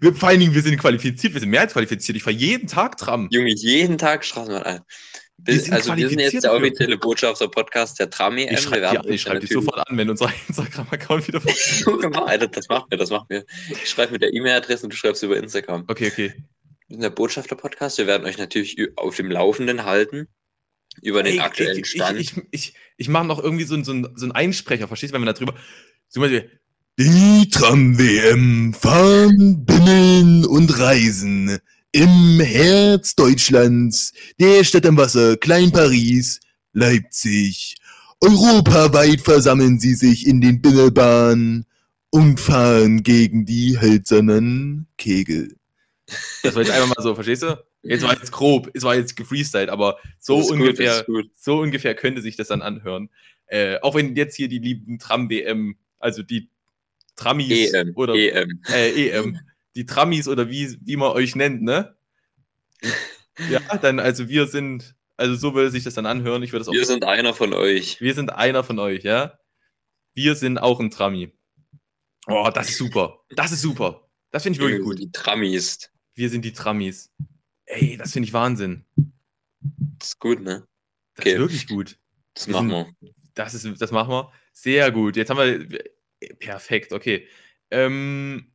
wir, 0.00 0.14
vor 0.14 0.30
allen 0.30 0.40
Dingen, 0.40 0.54
wir 0.54 0.62
sind 0.62 0.78
qualifiziert, 0.78 1.34
wir 1.34 1.40
sind 1.40 1.50
mehr 1.50 1.60
als 1.60 1.74
qualifiziert. 1.74 2.16
Ich 2.16 2.22
fahre 2.22 2.34
jeden 2.34 2.66
Tag 2.66 2.96
Tram. 2.96 3.28
Junge, 3.30 3.50
jeden 3.50 3.98
Tag 3.98 4.24
Straßenbahn 4.24 4.62
ein. 4.62 4.80
Wir 5.44 5.54
Bis, 5.54 5.64
sind 5.64 5.74
also 5.74 5.96
wir 5.96 6.08
sind 6.08 6.20
jetzt 6.20 6.44
der 6.44 6.54
offizielle 6.54 6.96
Botschafter-Podcast 6.96 8.00
der 8.00 8.08
Trami. 8.08 8.48
Ich 8.50 8.60
schreibe 8.60 9.02
dir, 9.02 9.10
ich 9.10 9.20
schreib 9.20 9.40
dich 9.40 9.50
sofort 9.50 9.86
an, 9.86 9.98
wenn 9.98 10.08
unser 10.08 10.32
Instagram-Account 10.48 11.28
wieder 11.28 11.42
mach, 12.10 12.22
Alter, 12.26 12.46
das 12.46 12.68
macht 12.68 12.90
mir, 12.90 12.96
das 12.96 13.10
macht 13.10 13.28
mir. 13.28 13.44
Ich 13.70 13.90
schreibe 13.90 14.12
mit 14.12 14.22
der 14.22 14.32
E-Mail-Adresse 14.32 14.84
und 14.84 14.92
du 14.92 14.96
schreibst 14.96 15.22
über 15.22 15.36
Instagram. 15.36 15.84
Okay, 15.88 16.10
okay. 16.10 16.34
Der 17.00 17.10
Botschafter-Podcast. 17.10 17.98
Wir 17.98 18.06
werden 18.06 18.26
euch 18.26 18.38
natürlich 18.38 18.76
auf 18.96 19.16
dem 19.16 19.30
Laufenden 19.30 19.84
halten 19.84 20.28
über 21.00 21.22
den 21.22 21.34
Ey, 21.34 21.40
aktuellen 21.40 21.78
ich, 21.78 21.86
Stand. 21.86 22.20
Ich, 22.20 22.36
ich, 22.36 22.42
ich, 22.50 22.74
ich 22.98 23.08
mache 23.08 23.26
noch 23.26 23.42
irgendwie 23.42 23.64
so, 23.64 23.74
einen- 23.74 23.84
so, 23.84 23.92
so 24.14 24.24
einen 24.26 24.32
Einsprecher, 24.32 24.88
verstehst 24.88 25.12
du, 25.12 25.14
wenn 25.14 25.22
wir 25.22 25.32
da 25.32 25.38
drüber. 25.38 25.54
Zum 26.08 26.22
Beispiel. 26.22 26.50
Die 26.98 27.48
Tram-WM 27.48 28.74
fahren, 28.74 29.64
bimmeln 29.64 30.44
und 30.44 30.78
reisen 30.78 31.58
im 31.92 32.40
Herz 32.40 33.14
Deutschlands, 33.14 34.12
der 34.38 34.62
Stadt 34.64 34.84
am 34.86 34.96
Wasser, 34.98 35.36
Klein 35.38 35.72
Paris, 35.72 36.40
Leipzig. 36.74 37.76
Europaweit 38.20 39.20
versammeln 39.22 39.80
sie 39.80 39.94
sich 39.94 40.26
in 40.26 40.40
den 40.40 40.60
Bimmelbahnen 40.60 41.64
und 42.10 42.38
fahren 42.38 43.02
gegen 43.02 43.46
die 43.46 43.80
hölzernen 43.80 44.86
Kegel. 44.98 45.56
Das 46.42 46.54
war 46.54 46.62
jetzt 46.62 46.72
einfach 46.72 46.88
mal 46.88 47.02
so, 47.02 47.14
verstehst 47.14 47.42
du? 47.42 47.64
Jetzt 47.82 48.02
war 48.02 48.14
jetzt 48.14 48.32
grob, 48.32 48.70
es 48.74 48.82
war 48.82 48.94
jetzt 48.94 49.16
gefreestylt, 49.16 49.70
aber 49.70 49.98
so 50.18 50.36
ungefähr, 50.36 51.04
gut. 51.04 51.30
so 51.34 51.60
ungefähr 51.60 51.94
könnte 51.94 52.22
sich 52.22 52.36
das 52.36 52.48
dann 52.48 52.62
anhören. 52.62 53.10
Äh, 53.46 53.78
auch 53.80 53.94
wenn 53.94 54.16
jetzt 54.16 54.36
hier 54.36 54.48
die 54.48 54.58
lieben 54.58 54.98
Tram-WM, 54.98 55.76
also 55.98 56.22
die 56.22 56.50
Tramis 57.16 57.72
EM, 57.72 57.92
oder 57.94 58.14
EM. 58.14 58.60
äh, 58.72 59.08
EM, 59.08 59.38
die 59.74 59.86
Tramis 59.86 60.28
oder 60.28 60.50
wie, 60.50 60.76
wie 60.82 60.96
man 60.96 61.12
euch 61.12 61.36
nennt, 61.36 61.62
ne? 61.62 61.94
Ja, 63.50 63.60
dann, 63.80 64.00
also 64.00 64.28
wir 64.28 64.46
sind, 64.46 64.94
also 65.16 65.34
so 65.34 65.54
würde 65.54 65.70
sich 65.70 65.84
das 65.84 65.94
dann 65.94 66.06
anhören. 66.06 66.42
Ich 66.42 66.52
würde 66.52 66.60
das 66.60 66.68
auch, 66.68 66.72
Wir 66.72 66.84
sind 66.86 67.04
einer 67.04 67.34
von 67.34 67.52
euch. 67.52 68.00
wir 68.00 68.14
sind 68.14 68.30
einer 68.32 68.64
von 68.64 68.78
euch, 68.78 69.04
ja? 69.04 69.38
Wir 70.14 70.34
sind 70.34 70.58
auch 70.58 70.80
ein 70.80 70.90
Trami. 70.90 71.32
Oh, 72.26 72.50
das 72.52 72.70
ist 72.70 72.78
super. 72.78 73.20
Das 73.30 73.52
ist 73.52 73.62
super. 73.62 74.08
Das 74.30 74.42
finde 74.42 74.56
ich 74.56 74.60
wirklich 74.60 74.78
Wir 74.80 74.84
gut. 74.84 74.98
Die 74.98 75.12
Tramis. 75.12 75.91
Wir 76.14 76.28
sind 76.30 76.44
die 76.44 76.52
Tramis. 76.52 77.12
Ey, 77.66 77.96
das 77.96 78.12
finde 78.12 78.26
ich 78.28 78.32
Wahnsinn. 78.32 78.84
Das 79.98 80.08
ist 80.08 80.18
gut, 80.18 80.40
ne? 80.40 80.66
Das 81.14 81.24
Okay. 81.24 81.32
ist 81.34 81.38
wirklich 81.38 81.66
gut. 81.66 81.98
Das 82.34 82.46
Wir 82.48 82.54
machen 82.54 82.70
sind- 82.70 82.96
wir. 83.00 83.14
Das, 83.34 83.54
ist, 83.54 83.80
das 83.80 83.90
machen 83.92 84.10
wir. 84.10 84.32
Sehr 84.52 84.90
gut. 84.90 85.16
Jetzt 85.16 85.30
haben 85.30 85.38
wir. 85.38 85.84
Perfekt, 86.38 86.92
okay. 86.92 87.26
Ähm, 87.70 88.52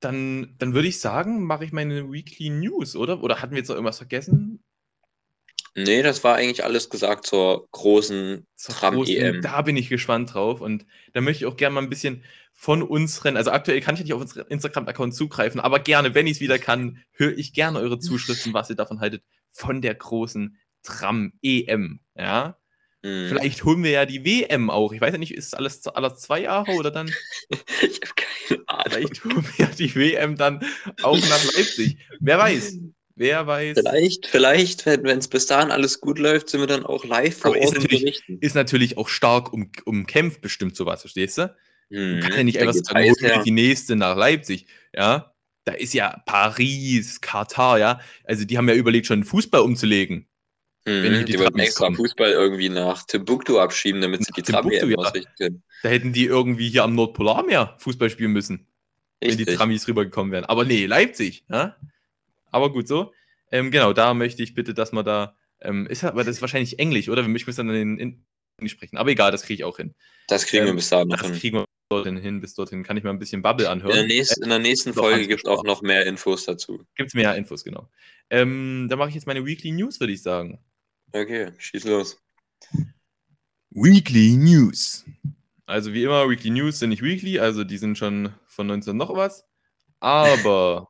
dann, 0.00 0.54
dann 0.58 0.74
würde 0.74 0.88
ich 0.88 0.98
sagen, 0.98 1.44
mache 1.44 1.64
ich 1.64 1.72
meine 1.72 2.10
Weekly 2.10 2.50
News, 2.50 2.96
oder? 2.96 3.22
Oder 3.22 3.40
hatten 3.40 3.52
wir 3.52 3.58
jetzt 3.58 3.68
noch 3.68 3.76
irgendwas 3.76 3.98
vergessen? 3.98 4.62
Nee, 5.74 6.02
das 6.02 6.22
war 6.22 6.34
eigentlich 6.36 6.64
alles 6.64 6.90
gesagt 6.90 7.26
zur 7.26 7.66
großen 7.70 8.46
Zur 8.56 8.74
Tram 8.74 8.94
großen- 8.94 9.16
EM. 9.16 9.40
Da 9.42 9.62
bin 9.62 9.76
ich 9.76 9.88
gespannt 9.88 10.34
drauf. 10.34 10.60
Und 10.60 10.84
da 11.14 11.20
möchte 11.20 11.44
ich 11.44 11.50
auch 11.50 11.56
gerne 11.56 11.74
mal 11.74 11.82
ein 11.82 11.88
bisschen 11.90 12.24
von 12.52 12.82
unseren, 12.82 13.36
also 13.38 13.50
aktuell 13.50 13.80
kann 13.80 13.94
ich 13.94 14.02
nicht 14.02 14.12
auf 14.12 14.20
unseren 14.20 14.46
Instagram-Account 14.48 15.14
zugreifen, 15.14 15.60
aber 15.60 15.78
gerne, 15.80 16.14
wenn 16.14 16.26
ich 16.26 16.34
es 16.34 16.40
wieder 16.40 16.58
kann, 16.58 17.02
höre 17.12 17.36
ich 17.36 17.54
gerne 17.54 17.78
eure 17.78 17.98
Zuschriften, 17.98 18.52
was 18.52 18.68
ihr 18.68 18.76
davon 18.76 19.00
haltet, 19.00 19.22
von 19.50 19.80
der 19.80 19.94
großen 19.94 20.58
Tram-EM. 20.82 22.00
Ja. 22.16 22.58
Mhm. 23.02 23.28
Vielleicht 23.28 23.64
holen 23.64 23.82
wir 23.82 23.90
ja 23.90 24.06
die 24.06 24.24
WM 24.24 24.70
auch. 24.70 24.92
Ich 24.92 25.00
weiß 25.00 25.12
ja 25.12 25.18
nicht, 25.18 25.34
ist 25.34 25.46
es 25.46 25.54
alles 25.54 25.86
alle 25.88 26.14
zwei 26.14 26.42
Jahre 26.42 26.72
oder 26.72 26.90
dann? 26.90 27.10
Ich 27.82 28.00
habe 28.02 28.12
keine 28.14 28.68
Ahnung. 28.68 28.84
Vielleicht 28.92 29.24
holen 29.24 29.44
wir 29.56 29.66
ja 29.66 29.72
die 29.72 29.94
WM 29.96 30.36
dann 30.36 30.64
auch 31.02 31.18
nach 31.18 31.44
Leipzig. 31.54 31.96
Wer 32.20 32.38
weiß? 32.38 32.78
Wer 33.14 33.46
weiß? 33.46 33.78
Vielleicht, 33.78 34.26
vielleicht, 34.26 34.86
wenn 34.86 35.18
es 35.18 35.28
bis 35.28 35.46
dahin 35.46 35.70
alles 35.70 36.00
gut 36.00 36.18
läuft, 36.18 36.48
sind 36.48 36.60
wir 36.60 36.66
dann 36.66 36.84
auch 36.86 37.04
live 37.04 37.36
vor 37.38 37.50
Aber 37.52 37.58
ist 37.60 37.66
Ort 37.68 37.76
und 37.76 37.82
natürlich- 37.84 38.02
berichten. 38.02 38.38
Ist 38.40 38.54
natürlich 38.54 38.96
auch 38.96 39.08
stark 39.08 39.52
um, 39.52 39.70
umkämpft, 39.84 40.40
bestimmt 40.40 40.76
sowas, 40.76 41.02
verstehst 41.02 41.38
du? 41.38 41.54
Mhm. 41.90 42.20
Kann 42.20 42.32
ja 42.32 42.42
nicht 42.44 42.58
einfach 42.58 42.74
sagen, 42.74 43.04
holen 43.04 43.14
her. 43.20 43.42
die 43.44 43.50
nächste 43.50 43.96
nach 43.96 44.16
Leipzig. 44.16 44.66
Ja, 44.96 45.34
da 45.64 45.72
ist 45.72 45.92
ja 45.94 46.22
Paris, 46.26 47.20
Katar, 47.20 47.78
ja. 47.78 48.00
Also 48.24 48.44
die 48.44 48.56
haben 48.56 48.68
ja 48.68 48.74
überlegt, 48.74 49.06
schon 49.06 49.24
Fußball 49.24 49.60
umzulegen. 49.60 50.26
wenn 50.84 51.12
Mhm. 51.20 51.26
die 51.26 51.32
Die 51.34 51.38
wollten 51.38 51.60
extra 51.60 51.84
kommen. 51.84 51.96
Fußball 51.96 52.30
irgendwie 52.32 52.68
nach 52.68 53.04
Timbuktu 53.06 53.60
abschieben, 53.60 54.00
damit 54.00 54.24
sie 54.24 54.30
Nach 54.30 54.34
die 54.36 54.42
Tram 54.42 54.62
Timbuktu, 54.62 54.86
EM 54.86 54.90
ja. 54.90 54.96
ausrichten 54.96 55.32
können. 55.38 55.62
Da 55.84 55.88
hätten 55.90 56.12
die 56.12 56.24
irgendwie 56.24 56.68
hier 56.70 56.82
am 56.82 56.96
Nordpolarmeer 56.96 57.76
Fußball 57.78 58.10
spielen 58.10 58.32
müssen, 58.32 58.66
wenn 59.20 59.30
die 59.30 59.36
Richtig. 59.44 59.56
Tramis 59.58 59.86
rübergekommen 59.86 60.32
wären. 60.32 60.44
Aber 60.46 60.64
nee, 60.64 60.86
Leipzig. 60.86 61.44
Ja? 61.48 61.76
Aber 62.52 62.72
gut 62.72 62.86
so. 62.86 63.12
Ähm, 63.50 63.70
genau, 63.72 63.92
da 63.92 64.14
möchte 64.14 64.42
ich 64.44 64.54
bitte, 64.54 64.72
dass 64.74 64.92
man 64.92 65.04
da. 65.04 65.36
Ähm, 65.60 65.86
ist 65.86 66.04
aber 66.04 66.22
das 66.24 66.36
ist 66.36 66.40
wahrscheinlich 66.42 66.78
Englisch, 66.78 67.08
oder? 67.08 67.22
Wir 67.22 67.28
müssen 67.28 67.66
dann 67.66 67.74
in, 67.76 67.98
in 67.98 68.24
Englisch 68.58 68.72
sprechen. 68.72 68.96
Aber 68.96 69.10
egal, 69.10 69.32
das 69.32 69.42
kriege 69.42 69.54
ich 69.62 69.64
auch 69.64 69.76
hin. 69.76 69.94
Das 70.28 70.46
kriegen 70.46 70.64
wir 70.64 70.70
Ähm, 70.70 70.76
bis 70.76 70.88
dahin 70.88 71.08
noch 71.08 71.18
Das 71.18 71.30
hin. 71.30 71.38
kriegen 71.38 71.56
wir 71.58 71.64
dorthin 71.90 72.16
hin. 72.16 72.40
Bis 72.40 72.54
dorthin 72.54 72.82
kann 72.84 72.96
ich 72.96 73.04
mal 73.04 73.10
ein 73.10 73.18
bisschen 73.18 73.42
Bubble 73.42 73.66
In 73.66 73.72
anhören. 73.72 73.94
der, 73.94 74.06
nächsten, 74.06 74.42
in 74.42 74.48
der 74.50 74.58
nächsten 74.58 74.94
Folge 74.94 75.26
gibt 75.26 75.44
es 75.44 75.50
auch 75.50 75.64
noch 75.64 75.82
mehr 75.82 76.06
Infos 76.06 76.44
dazu. 76.44 76.84
Gibt 76.96 77.08
es 77.08 77.14
mehr 77.14 77.34
Infos, 77.36 77.64
genau. 77.64 77.88
Ähm, 78.30 78.86
da 78.88 78.96
mache 78.96 79.08
ich 79.10 79.14
jetzt 79.14 79.26
meine 79.26 79.44
Weekly 79.44 79.72
News, 79.72 80.00
würde 80.00 80.12
ich 80.12 80.22
sagen. 80.22 80.58
Okay, 81.12 81.52
schieß 81.58 81.84
los. 81.84 82.18
Weekly 83.70 84.36
News. 84.36 85.04
Also 85.66 85.92
wie 85.92 86.04
immer, 86.04 86.28
Weekly 86.28 86.50
News 86.50 86.78
sind 86.78 86.90
nicht 86.90 87.02
Weekly, 87.02 87.38
also 87.38 87.64
die 87.64 87.78
sind 87.78 87.96
schon 87.96 88.32
von 88.46 88.66
19 88.66 88.96
noch 88.96 89.14
was. 89.14 89.44
Aber 90.00 90.88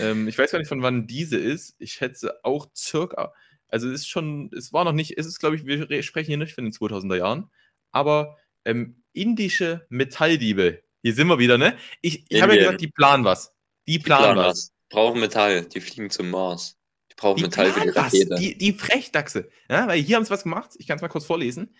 ähm, 0.00 0.28
ich 0.28 0.36
weiß 0.38 0.50
gar 0.52 0.58
nicht, 0.58 0.68
von 0.68 0.82
wann 0.82 1.06
diese 1.06 1.36
ist. 1.38 1.74
Ich 1.78 1.92
schätze 1.94 2.44
auch 2.44 2.68
circa, 2.76 3.32
also 3.68 3.88
es 3.88 4.02
ist 4.02 4.08
schon, 4.08 4.50
es 4.56 4.72
war 4.72 4.84
noch 4.84 4.92
nicht, 4.92 5.16
es 5.18 5.26
ist 5.26 5.38
glaube 5.38 5.56
ich, 5.56 5.64
wir 5.66 5.88
re- 5.88 6.02
sprechen 6.02 6.28
hier 6.28 6.36
nicht 6.38 6.54
von 6.54 6.64
den 6.64 6.72
2000er 6.72 7.16
Jahren, 7.16 7.50
aber 7.90 8.36
ähm, 8.64 9.02
indische 9.12 9.86
Metalldiebe. 9.88 10.82
Hier 11.02 11.14
sind 11.14 11.26
wir 11.26 11.38
wieder, 11.38 11.58
ne? 11.58 11.76
Ich, 12.00 12.24
ich 12.28 12.42
habe 12.42 12.54
ja 12.54 12.60
gesagt, 12.60 12.80
die 12.80 12.88
planen 12.88 13.24
was. 13.24 13.52
Die 13.88 13.92
Die 13.94 13.98
planen 13.98 14.22
planen 14.34 14.38
was. 14.38 14.46
was. 14.46 14.72
Brauchen 14.90 15.20
Metall. 15.20 15.64
Die 15.64 15.80
fliegen 15.80 16.10
zum 16.10 16.30
Mars. 16.30 16.78
Die 17.10 17.14
brauchen 17.16 17.38
Die 17.38 17.42
Metall 17.42 17.72
für 17.72 17.80
die 17.80 17.90
planen 17.90 17.96
was. 18.06 18.12
Rakete. 18.14 18.34
Die, 18.36 18.56
die 18.56 18.72
Frechdachse. 18.72 19.48
Ja, 19.68 19.88
weil 19.88 20.00
hier 20.00 20.16
haben 20.16 20.24
sie 20.24 20.30
was 20.30 20.44
gemacht. 20.44 20.70
Ich 20.78 20.86
kann 20.86 20.96
es 20.96 21.02
mal 21.02 21.08
kurz 21.08 21.24
vorlesen. 21.24 21.74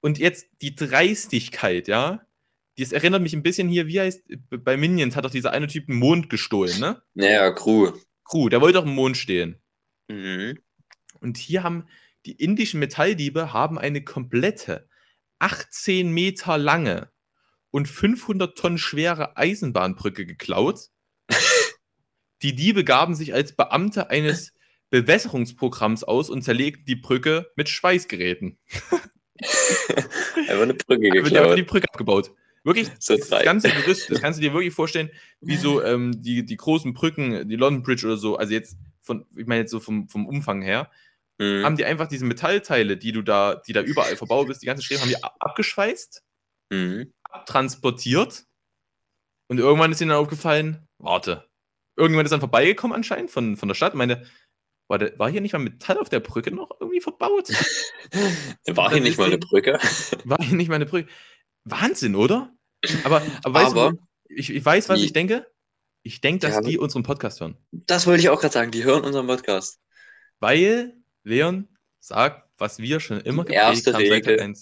Und 0.00 0.18
jetzt 0.18 0.46
die 0.62 0.74
Dreistigkeit, 0.74 1.88
ja. 1.88 2.26
Das 2.76 2.92
erinnert 2.92 3.22
mich 3.22 3.34
ein 3.34 3.42
bisschen 3.42 3.68
hier, 3.68 3.86
wie 3.86 4.00
heißt, 4.00 4.22
bei 4.50 4.76
Minions 4.76 5.14
hat 5.14 5.24
doch 5.24 5.30
dieser 5.30 5.52
eine 5.52 5.68
Typ 5.68 5.88
einen 5.88 5.98
Mond 5.98 6.28
gestohlen, 6.28 6.80
ne? 6.80 7.02
Naja, 7.14 7.52
Crew. 7.52 7.92
Crew, 8.24 8.48
der 8.48 8.60
wollte 8.60 8.78
doch 8.78 8.86
im 8.86 8.94
Mond 8.94 9.16
stehen. 9.16 9.60
Mhm. 10.08 10.58
Und 11.20 11.36
hier 11.36 11.62
haben 11.62 11.86
die 12.26 12.32
indischen 12.32 12.80
Metalldiebe 12.80 13.52
haben 13.52 13.78
eine 13.78 14.02
komplette 14.02 14.88
18 15.38 16.10
Meter 16.10 16.58
lange 16.58 17.10
und 17.70 17.86
500 17.86 18.56
Tonnen 18.56 18.78
schwere 18.78 19.36
Eisenbahnbrücke 19.36 20.26
geklaut. 20.26 20.88
die 22.42 22.54
Diebe 22.54 22.84
gaben 22.84 23.14
sich 23.14 23.34
als 23.34 23.54
Beamte 23.54 24.10
eines 24.10 24.52
Bewässerungsprogramms 24.90 26.04
aus 26.04 26.30
und 26.30 26.42
zerlegten 26.42 26.84
die 26.86 26.96
Brücke 26.96 27.50
mit 27.56 27.68
Schweißgeräten. 27.68 28.58
Einfach 30.36 30.62
eine 30.62 30.74
Brücke 30.74 31.08
Da 31.08 31.14
wird 31.14 31.26
die 31.26 31.34
geklaut. 31.34 31.66
Brücke 31.66 31.88
abgebaut. 31.90 32.32
Wirklich, 32.64 32.90
So 32.98 33.16
das 33.16 33.28
ganze 33.28 33.70
Gerüst, 33.70 34.10
das 34.10 34.20
kannst 34.22 34.38
du 34.38 34.42
dir 34.42 34.52
wirklich 34.54 34.72
vorstellen, 34.74 35.10
wie 35.40 35.56
so 35.56 35.82
ähm, 35.82 36.22
die, 36.22 36.44
die 36.44 36.56
großen 36.56 36.94
Brücken, 36.94 37.46
die 37.48 37.56
London 37.56 37.82
Bridge 37.82 38.06
oder 38.06 38.16
so, 38.16 38.36
also 38.36 38.52
jetzt 38.52 38.76
von, 39.00 39.26
ich 39.36 39.46
meine 39.46 39.60
jetzt 39.60 39.70
so 39.70 39.80
vom, 39.80 40.08
vom 40.08 40.26
Umfang 40.26 40.62
her, 40.62 40.90
Mhm. 41.38 41.64
haben 41.64 41.76
die 41.76 41.84
einfach 41.84 42.06
diese 42.06 42.24
Metallteile, 42.24 42.96
die 42.96 43.10
du 43.10 43.20
da, 43.20 43.56
die 43.56 43.72
da 43.72 43.82
überall 43.82 44.14
verbaut 44.16 44.46
bist, 44.46 44.62
die 44.62 44.66
ganze 44.66 44.84
Schräge, 44.84 45.00
haben 45.00 45.08
die 45.08 45.20
ab- 45.20 45.34
abgeschweißt, 45.40 46.22
Mhm. 46.70 47.12
abtransportiert 47.24 48.44
und 49.50 49.58
irgendwann 49.58 49.90
ist 49.92 50.00
ihnen 50.00 50.10
dann 50.10 50.18
aufgefallen, 50.18 50.86
warte, 50.98 51.48
irgendjemand 51.96 52.26
ist 52.26 52.30
dann 52.30 52.38
vorbeigekommen 52.40 52.94
anscheinend 52.94 53.30
von, 53.32 53.56
von 53.56 53.66
der 53.68 53.74
Stadt 53.74 53.94
und 53.94 53.98
meinte, 53.98 54.26
war, 54.88 54.98
der, 54.98 55.18
war 55.18 55.28
hier 55.28 55.40
nicht 55.40 55.52
mal 55.54 55.58
Metall 55.58 55.98
auf 55.98 56.08
der 56.08 56.20
Brücke 56.20 56.52
noch 56.52 56.70
irgendwie 56.78 57.00
verbaut? 57.00 57.48
War 58.68 58.92
hier 58.92 59.00
nicht 59.00 59.18
mal 59.18 59.26
eine 59.26 59.38
Brücke? 59.38 59.78
War 60.24 60.38
hier 60.40 60.56
nicht 60.56 60.68
mal 60.68 60.74
eine 60.76 60.86
Brücke? 60.86 61.08
Wahnsinn, 61.64 62.14
oder? 62.14 62.53
Aber, 63.04 63.22
aber, 63.42 63.54
weißt 63.54 63.70
Aber 63.72 63.90
du, 63.92 63.98
ich, 64.28 64.50
ich 64.50 64.64
weiß, 64.64 64.88
was 64.88 65.00
die- 65.00 65.06
ich 65.06 65.12
denke. 65.12 65.46
Ich 66.02 66.20
denke, 66.20 66.46
dass 66.46 66.56
Ja. 66.56 66.60
die 66.60 66.78
unseren 66.78 67.02
Podcast 67.02 67.40
hören. 67.40 67.56
Das 67.72 68.06
wollte 68.06 68.20
ich 68.20 68.28
auch 68.28 68.38
gerade 68.40 68.52
sagen. 68.52 68.70
Die 68.70 68.84
hören 68.84 69.04
unseren 69.04 69.26
Podcast. 69.26 69.80
Weil 70.38 70.94
Leon 71.22 71.68
sagt, 71.98 72.50
was 72.58 72.78
wir 72.78 73.00
schon 73.00 73.20
immer 73.22 73.46
seit 73.46 73.84
Tag 73.84 73.96
Regel. 74.00 74.54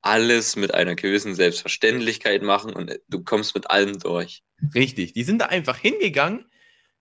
Alles 0.00 0.56
mit 0.56 0.72
einer 0.72 0.94
gewissen 0.94 1.34
Selbstverständlichkeit 1.34 2.42
machen 2.42 2.72
und 2.72 2.98
du 3.08 3.24
kommst 3.24 3.54
mit 3.54 3.68
allem 3.70 3.98
durch. 3.98 4.42
Richtig, 4.74 5.12
die 5.12 5.24
sind 5.24 5.38
da 5.40 5.46
einfach 5.46 5.76
hingegangen. 5.76 6.46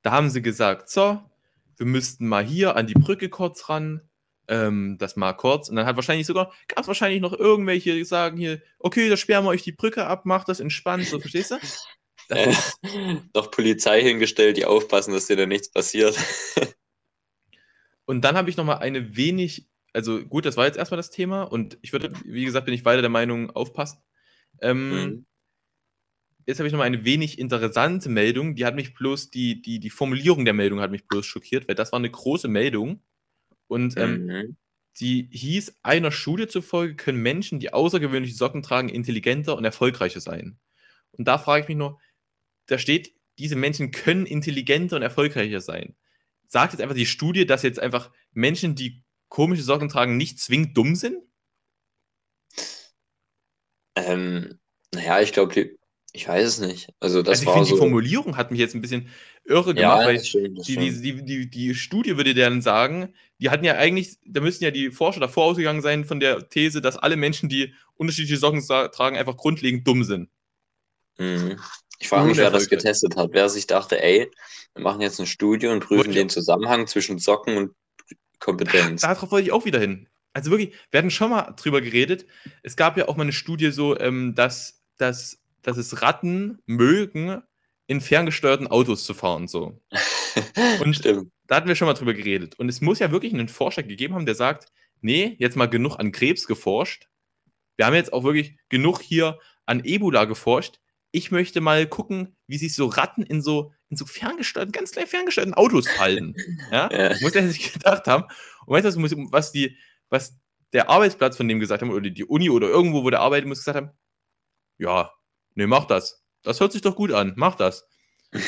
Da 0.01 0.11
haben 0.11 0.29
sie 0.29 0.41
gesagt, 0.41 0.89
so, 0.89 1.21
wir 1.77 1.85
müssten 1.85 2.27
mal 2.27 2.43
hier 2.43 2.75
an 2.75 2.87
die 2.87 2.93
Brücke 2.95 3.29
kurz 3.29 3.69
ran. 3.69 4.01
Ähm, 4.47 4.97
das 4.99 5.15
mal 5.15 5.33
kurz. 5.33 5.69
Und 5.69 5.75
dann 5.75 5.85
hat 5.85 5.95
wahrscheinlich 5.95 6.27
sogar, 6.27 6.53
gab 6.67 6.81
es 6.81 6.87
wahrscheinlich 6.87 7.21
noch 7.21 7.33
irgendwelche, 7.33 7.93
die 7.93 8.03
sagen 8.05 8.37
hier, 8.37 8.61
okay, 8.79 9.09
da 9.09 9.17
sperren 9.17 9.45
wir 9.45 9.49
euch 9.49 9.63
die 9.63 9.71
Brücke 9.71 10.05
ab, 10.05 10.25
macht 10.25 10.49
das 10.49 10.59
entspannt, 10.59 11.05
so, 11.07 11.19
verstehst 11.19 11.51
du? 11.51 11.57
Das 12.27 12.77
Äh, 12.81 13.15
noch 13.33 13.51
Polizei 13.51 14.01
hingestellt, 14.01 14.57
die 14.57 14.65
aufpassen, 14.65 15.13
dass 15.13 15.27
dir 15.27 15.35
da 15.35 15.45
nichts 15.45 15.71
passiert. 15.71 16.17
Und 18.05 18.21
dann 18.21 18.37
habe 18.37 18.49
ich 18.49 18.57
noch 18.57 18.65
mal 18.65 18.77
eine 18.77 19.15
wenig, 19.15 19.67
also 19.93 20.23
gut, 20.23 20.45
das 20.45 20.57
war 20.57 20.65
jetzt 20.65 20.77
erstmal 20.77 20.97
das 20.97 21.09
Thema 21.09 21.43
und 21.43 21.77
ich 21.81 21.91
würde, 21.91 22.11
wie 22.23 22.45
gesagt, 22.45 22.65
bin 22.65 22.73
ich 22.75 22.85
weiter 22.85 23.01
der 23.01 23.09
Meinung, 23.09 23.49
aufpassen. 23.51 23.99
Ähm, 24.61 24.89
Mhm. 24.91 25.25
Jetzt 26.47 26.59
habe 26.59 26.67
ich 26.67 26.73
noch 26.73 26.77
mal 26.77 26.85
eine 26.85 27.03
wenig 27.03 27.39
interessante 27.39 28.07
Meldung, 28.07 28.53
die 28.55 28.65
hat 28.65 28.75
mich 28.75 28.93
bloß, 28.93 29.31
die, 29.31 29.63
die, 29.63 29.79
die 29.79 29.89
Formulierung 29.89 30.45
der 30.45 30.53
Meldung 30.53 30.79
hat 30.79 30.91
mich 30.91 31.07
bloß 31.07 31.25
schockiert, 31.25 31.67
weil 31.67 31.73
das 31.73 31.91
war 31.91 31.97
eine 31.97 32.11
große 32.11 32.47
Meldung 32.47 33.01
und 33.67 33.97
ähm, 33.97 34.25
Mhm. 34.25 34.57
die 34.99 35.27
hieß, 35.31 35.75
einer 35.83 36.11
Studie 36.11 36.47
zufolge 36.47 36.95
können 36.95 37.21
Menschen, 37.21 37.59
die 37.59 37.73
außergewöhnliche 37.73 38.35
Socken 38.35 38.63
tragen, 38.63 38.89
intelligenter 38.89 39.57
und 39.57 39.65
erfolgreicher 39.65 40.21
sein. 40.21 40.57
Und 41.11 41.27
da 41.27 41.37
frage 41.37 41.63
ich 41.63 41.67
mich 41.67 41.77
nur, 41.77 41.99
da 42.67 42.77
steht, 42.77 43.13
diese 43.39 43.55
Menschen 43.55 43.91
können 43.91 44.25
intelligenter 44.25 44.95
und 44.95 45.01
erfolgreicher 45.01 45.61
sein. 45.61 45.95
Sagt 46.47 46.73
jetzt 46.73 46.81
einfach 46.81 46.95
die 46.95 47.05
Studie, 47.05 47.45
dass 47.45 47.63
jetzt 47.63 47.79
einfach 47.79 48.11
Menschen, 48.31 48.75
die 48.75 49.03
komische 49.29 49.63
Socken 49.63 49.89
tragen, 49.89 50.17
nicht 50.17 50.39
zwingend 50.39 50.77
dumm 50.77 50.95
sind? 50.95 51.17
Ähm, 53.95 54.59
naja, 54.93 55.21
ich 55.21 55.33
glaube, 55.33 55.77
ich 56.15 56.29
weiß 56.29 56.47
es 56.47 56.59
nicht. 56.59 56.93
Also 57.01 57.21
das 57.21 57.39
also 57.39 57.41
ich 57.41 57.47
war 57.47 57.53
finde, 57.55 57.67
die 57.67 57.75
so. 57.75 57.77
Formulierung 57.77 58.37
hat 58.37 58.49
mich 58.49 58.59
jetzt 58.59 58.73
ein 58.73 58.81
bisschen 58.81 59.09
irre 59.43 59.75
ja, 59.75 59.95
gemacht, 59.95 60.07
weil 60.07 60.15
das 60.15 60.27
stimmt, 60.29 60.65
die, 60.65 60.77
die, 60.77 61.01
die, 61.01 61.25
die, 61.25 61.49
die 61.49 61.75
Studie 61.75 62.15
würde 62.15 62.33
dann 62.33 62.61
sagen, 62.61 63.13
die 63.39 63.49
hatten 63.49 63.65
ja 63.65 63.73
eigentlich, 63.73 64.17
da 64.25 64.39
müssten 64.39 64.63
ja 64.63 64.71
die 64.71 64.91
Forscher 64.91 65.19
davor 65.19 65.45
ausgegangen 65.45 65.81
sein 65.81 66.05
von 66.05 66.21
der 66.21 66.47
These, 66.47 66.79
dass 66.81 66.95
alle 66.95 67.17
Menschen, 67.17 67.49
die 67.49 67.73
unterschiedliche 67.95 68.37
Socken 68.37 68.65
tragen, 68.65 69.17
einfach 69.17 69.35
grundlegend 69.35 69.85
dumm 69.85 70.05
sind. 70.05 70.29
Mhm. 71.17 71.59
Ich 71.99 72.07
frage 72.07 72.29
mich, 72.29 72.37
wer 72.37 72.49
das 72.49 72.69
getestet 72.69 73.17
hat. 73.17 73.29
Wer 73.33 73.49
sich 73.49 73.67
dachte, 73.67 74.01
ey, 74.01 74.31
wir 74.73 74.83
machen 74.83 75.01
jetzt 75.01 75.19
eine 75.19 75.27
Studie 75.27 75.67
und 75.67 75.81
prüfen 75.81 76.13
den 76.13 76.29
Zusammenhang 76.29 76.87
zwischen 76.87 77.19
Socken 77.19 77.57
und 77.57 77.71
Kompetenz. 78.39 79.01
Darauf 79.01 79.31
wollte 79.31 79.47
ich 79.47 79.53
auch 79.53 79.65
wieder 79.65 79.79
hin. 79.79 80.07
Also 80.31 80.51
wirklich, 80.51 80.73
wir 80.91 80.97
hatten 80.97 81.11
schon 81.11 81.31
mal 81.31 81.53
drüber 81.57 81.81
geredet. 81.81 82.25
Es 82.63 82.75
gab 82.75 82.97
ja 82.97 83.07
auch 83.07 83.17
mal 83.17 83.23
eine 83.23 83.33
Studie 83.33 83.71
so, 83.71 83.97
ähm, 83.99 84.33
dass, 84.35 84.81
dass, 84.97 85.39
dass 85.65 85.77
es 85.77 86.01
Ratten 86.01 86.59
mögen, 86.65 87.41
in 87.87 88.01
ferngesteuerten 88.01 88.67
Autos 88.67 89.05
zu 89.05 89.13
fahren. 89.13 89.47
So. 89.47 89.81
Und- 90.81 90.95
Stimmt. 90.95 91.31
Da 91.47 91.57
hatten 91.57 91.67
wir 91.67 91.75
schon 91.75 91.87
mal 91.87 91.93
drüber 91.93 92.15
geredet. 92.15 92.57
Und 92.57 92.69
es 92.69 92.81
muss 92.81 92.97
ja 92.97 93.11
wirklich 93.11 93.31
einen 93.33 93.47
Forscher 93.47 93.83
gegeben 93.83 94.15
haben, 94.15 94.25
der 94.25 94.33
sagt, 94.33 94.71
nee, 95.01 95.35
jetzt 95.37 95.55
mal 95.55 95.67
genug 95.69 95.97
an 95.99 96.11
Krebs 96.11 96.47
geforscht. 96.47 97.07
Wir 97.77 97.85
haben 97.85 97.93
jetzt 97.93 98.13
auch 98.13 98.23
wirklich 98.23 98.57
genug 98.69 99.01
hier 99.01 99.37
an 99.67 99.83
Ebola 99.85 100.25
geforscht. 100.25 100.79
Ich 101.11 101.29
möchte 101.29 101.61
mal 101.61 101.85
gucken, 101.85 102.35
wie 102.47 102.57
sich 102.57 102.73
so 102.73 102.87
Ratten 102.87 103.21
in 103.21 103.43
so, 103.43 103.71
in 103.89 103.97
so 103.97 104.05
ferngesteuerten, 104.07 104.71
ganz 104.71 104.91
klein 104.91 105.05
ferngesteuerten 105.07 105.53
Autos 105.53 105.87
verhalten. 105.87 106.35
Ja? 106.71 106.89
Ja. 106.91 107.15
Muss 107.21 107.35
er 107.35 107.47
sich 107.47 107.71
gedacht 107.73 108.07
haben. 108.07 108.23
Und 108.65 108.73
weißt 108.83 108.97
du, 108.97 109.27
was, 109.31 109.51
die, 109.51 109.77
was 110.09 110.35
der 110.73 110.89
Arbeitsplatz 110.89 111.37
von 111.37 111.47
dem 111.47 111.59
gesagt 111.59 111.83
haben, 111.83 111.91
oder 111.91 112.09
die 112.09 112.25
Uni 112.25 112.49
oder 112.49 112.67
irgendwo, 112.67 113.03
wo 113.03 113.09
der 113.11 113.19
arbeitet, 113.21 113.47
muss 113.47 113.59
gesagt 113.59 113.77
haben, 113.77 113.91
ja, 114.79 115.11
nee, 115.55 115.67
mach 115.67 115.85
das. 115.85 116.23
Das 116.43 116.59
hört 116.59 116.71
sich 116.71 116.81
doch 116.81 116.95
gut 116.95 117.11
an, 117.11 117.33
mach 117.35 117.55
das. 117.55 117.87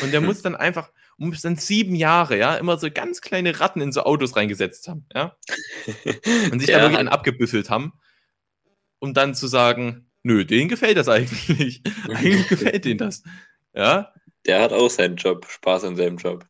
Und 0.01 0.11
der 0.11 0.21
muss 0.21 0.41
dann 0.41 0.55
einfach, 0.55 0.91
muss 1.17 1.41
dann 1.41 1.55
sieben 1.55 1.95
Jahre, 1.95 2.37
ja, 2.37 2.55
immer 2.55 2.77
so 2.77 2.91
ganz 2.91 3.21
kleine 3.21 3.59
Ratten 3.59 3.81
in 3.81 3.91
so 3.91 4.03
Autos 4.03 4.35
reingesetzt 4.35 4.87
haben, 4.87 5.05
ja. 5.13 5.35
Und 6.51 6.59
sich 6.59 6.67
da 6.67 6.73
Der 6.73 6.81
wirklich 6.81 6.97
dann 6.97 7.07
abgebüffelt 7.07 7.69
haben. 7.69 7.93
um 8.99 9.13
dann 9.13 9.35
zu 9.35 9.47
sagen, 9.47 10.09
nö, 10.23 10.45
denen 10.45 10.69
gefällt 10.69 10.97
das 10.97 11.09
eigentlich. 11.09 11.81
eigentlich 12.09 12.47
gefällt 12.47 12.85
denen 12.85 12.99
das. 12.99 13.23
Ja? 13.73 14.13
Der 14.45 14.61
hat 14.61 14.73
auch 14.73 14.89
seinen 14.89 15.15
Job, 15.15 15.45
Spaß 15.49 15.85
an 15.85 15.95
seinem 15.95 16.17
Job. 16.17 16.45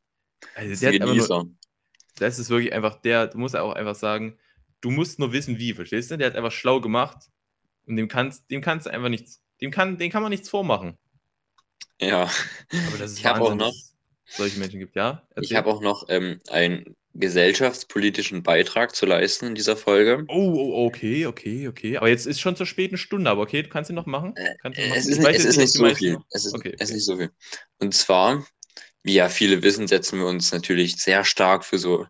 Also 0.55 0.79
der 0.79 1.01
einfach 1.01 1.15
nur, 1.15 1.51
das 2.15 2.39
ist 2.39 2.49
wirklich 2.49 2.73
einfach 2.73 3.01
der, 3.01 3.27
du 3.27 3.37
musst 3.37 3.55
auch 3.55 3.73
einfach 3.73 3.95
sagen, 3.95 4.37
du 4.81 4.91
musst 4.91 5.19
nur 5.19 5.31
wissen, 5.33 5.57
wie, 5.57 5.73
verstehst 5.73 6.11
du? 6.11 6.17
Der 6.17 6.27
hat 6.27 6.35
einfach 6.35 6.51
schlau 6.51 6.81
gemacht 6.81 7.29
und 7.85 7.95
dem 7.95 8.07
kannst, 8.07 8.49
dem 8.51 8.61
kannst 8.61 8.85
du 8.85 8.91
einfach 8.91 9.09
nichts, 9.09 9.43
dem 9.61 9.71
kann, 9.71 9.97
dem 9.97 10.11
kann 10.11 10.21
man 10.21 10.31
nichts 10.31 10.49
vormachen. 10.49 10.97
Ja. 11.99 12.23
Aber 12.23 12.97
das 12.99 13.11
ist 13.11 13.19
ich 13.19 13.25
habe 13.25 13.41
auch 13.41 13.55
noch 13.55 13.73
solche 14.25 14.59
Menschen 14.59 14.79
gibt, 14.79 14.95
ja? 14.95 15.23
Erzähl. 15.29 15.43
Ich 15.43 15.55
habe 15.55 15.69
auch 15.69 15.81
noch 15.81 16.05
ähm, 16.09 16.41
einen 16.49 16.95
gesellschaftspolitischen 17.13 18.43
Beitrag 18.43 18.95
zu 18.95 19.05
leisten 19.05 19.47
in 19.47 19.55
dieser 19.55 19.75
Folge. 19.75 20.23
Oh, 20.27 20.53
oh, 20.55 20.85
okay, 20.85 21.25
okay, 21.25 21.67
okay. 21.67 21.97
Aber 21.97 22.09
jetzt 22.09 22.27
ist 22.27 22.39
schon 22.39 22.55
zur 22.55 22.67
späten 22.67 22.97
Stunde, 22.97 23.29
aber 23.29 23.41
okay, 23.41 23.63
du 23.63 23.69
kannst 23.69 23.89
ihn 23.89 23.95
noch 23.95 24.05
machen. 24.05 24.35
Äh, 24.35 24.55
kannst 24.61 24.77
ihn 24.79 24.89
machen? 24.89 24.99
Es 24.99 25.07
ist, 25.07 25.19
nicht, 25.19 25.39
es 25.39 25.45
ist 25.45 25.57
nicht 25.57 25.73
so 25.73 25.95
viel. 25.95 26.17
Es 26.31 26.45
ist, 26.45 26.53
okay, 26.53 26.69
okay. 26.69 26.77
es 26.79 26.89
ist 26.89 26.95
nicht 26.95 27.05
so 27.05 27.17
viel. 27.17 27.31
Und 27.79 27.95
zwar, 27.95 28.45
wie 29.03 29.15
ja 29.15 29.29
viele 29.29 29.63
wissen, 29.63 29.87
setzen 29.87 30.19
wir 30.19 30.27
uns 30.27 30.51
natürlich 30.51 30.97
sehr 30.97 31.23
stark 31.23 31.65
für 31.65 31.79
so 31.79 32.05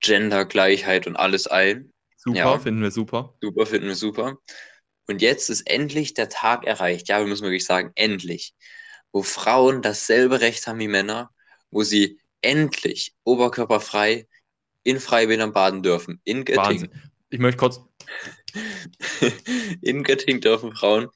Gendergleichheit 0.00 1.06
und 1.06 1.16
alles 1.16 1.46
ein. 1.46 1.90
Super, 2.16 2.38
ja. 2.38 2.58
finden 2.58 2.82
wir 2.82 2.90
super. 2.90 3.34
Super, 3.40 3.66
finden 3.66 3.88
wir 3.88 3.94
super. 3.94 4.38
Und 5.06 5.22
jetzt 5.22 5.50
ist 5.50 5.62
endlich 5.62 6.14
der 6.14 6.28
Tag 6.28 6.66
erreicht. 6.66 7.08
Ja, 7.08 7.18
wir 7.18 7.26
müssen 7.26 7.44
wirklich 7.44 7.64
sagen, 7.64 7.92
endlich. 7.94 8.54
Wo 9.12 9.22
Frauen 9.22 9.82
dasselbe 9.82 10.40
Recht 10.40 10.66
haben 10.66 10.78
wie 10.78 10.88
Männer, 10.88 11.30
wo 11.70 11.82
sie 11.82 12.18
endlich 12.40 13.14
oberkörperfrei 13.24 14.26
in 14.82 15.00
Freibädern 15.00 15.52
baden 15.52 15.82
dürfen. 15.82 16.20
In 16.24 16.44
Göttingen. 16.44 16.82
Wahnsinn. 16.82 16.90
Ich 17.30 17.38
möchte 17.38 17.58
kurz. 17.58 17.80
in 19.80 20.04
Göttingen 20.04 20.40
dürfen 20.40 20.74
Frauen 20.74 21.08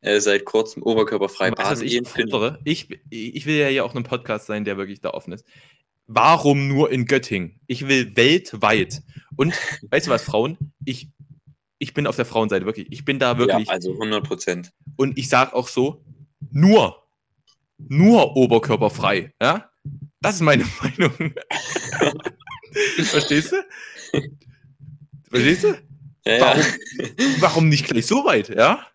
äh, 0.00 0.20
seit 0.20 0.44
kurzem 0.44 0.82
oberkörperfrei 0.82 1.50
weißt, 1.50 1.56
baden. 1.56 1.82
Ich, 1.82 2.08
fordere? 2.08 2.60
ich, 2.64 2.88
ich 3.10 3.46
will 3.46 3.56
ja 3.56 3.68
hier 3.68 3.84
auch 3.84 3.94
ein 3.94 4.04
Podcast 4.04 4.46
sein, 4.46 4.64
der 4.64 4.76
wirklich 4.76 5.00
da 5.00 5.10
offen 5.10 5.32
ist. 5.32 5.44
Warum 6.06 6.68
nur 6.68 6.90
in 6.92 7.06
Göttingen? 7.06 7.60
Ich 7.66 7.88
will 7.88 8.14
weltweit. 8.14 9.02
Und 9.36 9.54
weißt 9.90 10.06
du 10.06 10.10
was, 10.10 10.22
Frauen? 10.22 10.72
Ich, 10.84 11.08
ich 11.84 11.92
bin 11.92 12.06
auf 12.06 12.16
der 12.16 12.24
Frauenseite, 12.24 12.64
wirklich. 12.64 12.90
Ich 12.90 13.04
bin 13.04 13.18
da 13.18 13.36
wirklich. 13.36 13.66
Ja, 13.66 13.74
also 13.74 13.92
100 13.92 14.24
Prozent. 14.24 14.72
Und 14.96 15.18
ich 15.18 15.28
sage 15.28 15.54
auch 15.54 15.68
so: 15.68 16.02
nur, 16.50 17.06
nur 17.76 18.36
oberkörperfrei. 18.36 19.34
Ja? 19.40 19.70
Das 20.20 20.36
ist 20.36 20.40
meine 20.40 20.64
Meinung. 20.82 21.12
Verstehst 23.04 23.52
du? 23.52 23.56
Verstehst 25.30 25.64
du? 25.64 25.74
Ja, 26.26 26.40
warum, 26.40 26.64
warum, 27.40 27.68
nicht 27.68 27.86
gleich 27.86 28.06
so 28.06 28.24
weit, 28.24 28.48
ja? 28.48 28.86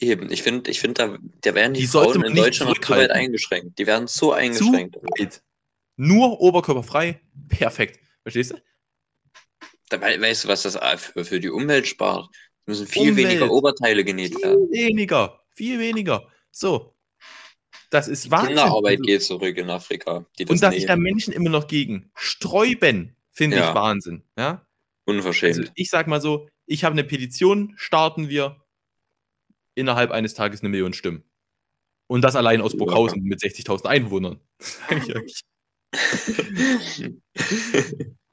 Eben, 0.00 0.32
ich 0.32 0.42
finde, 0.42 0.68
ich 0.72 0.80
find, 0.80 0.98
da, 0.98 1.16
da 1.40 1.54
werden 1.54 1.74
die, 1.74 1.82
die 1.82 1.86
Frauen 1.86 2.24
in 2.24 2.34
Deutschland 2.34 2.72
noch 2.72 2.80
zu 2.80 2.90
weit 2.90 3.12
eingeschränkt. 3.12 3.78
Die 3.78 3.86
werden 3.86 4.08
so 4.08 4.32
eingeschränkt. 4.32 4.96
Nur 5.96 6.40
oberkörperfrei, 6.40 7.20
perfekt. 7.48 8.00
Verstehst 8.22 8.50
du? 8.50 8.56
Da 9.88 10.00
weißt 10.00 10.44
du, 10.44 10.48
was 10.48 10.62
das 10.62 10.78
für, 11.00 11.24
für 11.24 11.40
die 11.40 11.50
Umwelt 11.50 11.86
spart? 11.86 12.28
Es 12.62 12.66
müssen 12.66 12.86
viel 12.86 13.10
Umwelt. 13.10 13.28
weniger 13.28 13.50
Oberteile 13.50 14.04
genäht 14.04 14.40
werden. 14.42 14.68
Viel 14.70 14.88
weniger, 14.88 15.40
viel 15.54 15.78
weniger. 15.78 16.26
So. 16.50 16.94
Das 17.90 18.08
ist 18.08 18.30
Wahnsinn. 18.30 18.56
Kinderarbeit 18.56 19.02
geht 19.02 19.22
zurück 19.22 19.56
in 19.56 19.70
Afrika. 19.70 20.26
und 20.48 20.62
da 20.62 20.72
sich 20.72 20.86
da 20.86 20.96
Menschen 20.96 21.32
immer 21.32 21.50
noch 21.50 21.68
gegen 21.68 22.10
sträuben, 22.14 23.14
finde 23.30 23.58
ja. 23.58 23.68
ich 23.68 23.74
Wahnsinn. 23.74 24.24
Ja? 24.36 24.66
Unverschämt. 25.04 25.58
Also 25.58 25.70
ich 25.74 25.90
sag 25.90 26.08
mal 26.08 26.20
so, 26.20 26.48
ich 26.66 26.84
habe 26.84 26.94
eine 26.94 27.04
Petition, 27.04 27.74
starten 27.76 28.28
wir 28.28 28.64
innerhalb 29.74 30.10
eines 30.10 30.34
Tages 30.34 30.60
eine 30.60 30.70
Million 30.70 30.92
Stimmen. 30.92 31.24
Und 32.06 32.22
das 32.22 32.36
allein 32.36 32.60
aus 32.60 32.76
Burghausen 32.76 33.22
mit 33.22 33.40
60.000 33.40 33.86
Einwohnern. 33.86 34.40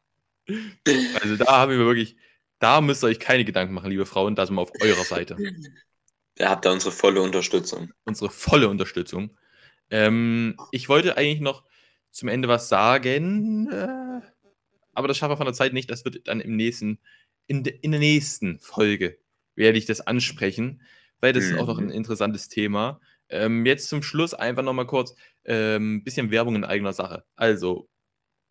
also 1.22 1.38
da 1.38 1.60
haben 1.60 1.72
wir 1.72 1.80
wirklich, 1.80 2.16
da 2.60 2.82
müsst 2.82 3.04
ihr 3.04 3.08
euch 3.08 3.20
keine 3.20 3.46
Gedanken 3.46 3.74
machen, 3.74 3.90
liebe 3.90 4.06
Frauen, 4.06 4.36
da 4.36 4.46
sind 4.46 4.56
wir 4.56 4.62
auf 4.62 4.72
eurer 4.82 5.04
Seite. 5.04 5.38
Da 6.36 6.50
habt 6.50 6.66
ihr 6.66 6.72
unsere 6.72 6.92
volle 6.92 7.22
Unterstützung. 7.22 7.92
Unsere 8.06 8.30
volle 8.30 8.70
Unterstützung. 8.70 9.38
Ähm, 9.90 10.58
ich 10.72 10.90
wollte 10.90 11.18
eigentlich 11.18 11.42
noch 11.42 11.64
zum 12.12 12.30
Ende 12.30 12.48
was 12.48 12.70
sagen, 12.70 13.70
äh, 13.72 14.22
aber 14.94 15.08
das 15.08 15.18
schaffe 15.18 15.34
ich 15.34 15.38
von 15.38 15.46
der 15.46 15.54
Zeit 15.54 15.74
nicht. 15.74 15.90
Das 15.90 16.06
wird 16.06 16.28
dann 16.28 16.42
im 16.42 16.56
nächsten, 16.56 17.00
in, 17.48 17.64
de, 17.64 17.78
in 17.82 17.92
der 17.92 18.00
nächsten 18.00 18.60
Folge 18.60 19.18
werde 19.56 19.78
ich 19.78 19.86
das 19.86 20.02
ansprechen, 20.02 20.82
weil 21.20 21.34
das 21.34 21.46
mhm. 21.46 21.52
ist 21.52 21.60
auch 21.60 21.68
noch 21.68 21.78
ein 21.78 21.86
mhm. 21.86 21.92
interessantes 21.92 22.50
Thema. 22.50 23.00
Ähm, 23.30 23.66
jetzt 23.66 23.90
zum 23.90 24.04
Schluss 24.04 24.34
einfach 24.34 24.64
nochmal 24.64 24.88
kurz 24.88 25.12
ein 25.46 25.56
ähm, 25.56 26.04
bisschen 26.04 26.32
Werbung 26.32 26.56
in 26.56 26.66
eigener 26.66 26.94
Sache. 26.94 27.24
Also, 27.36 27.90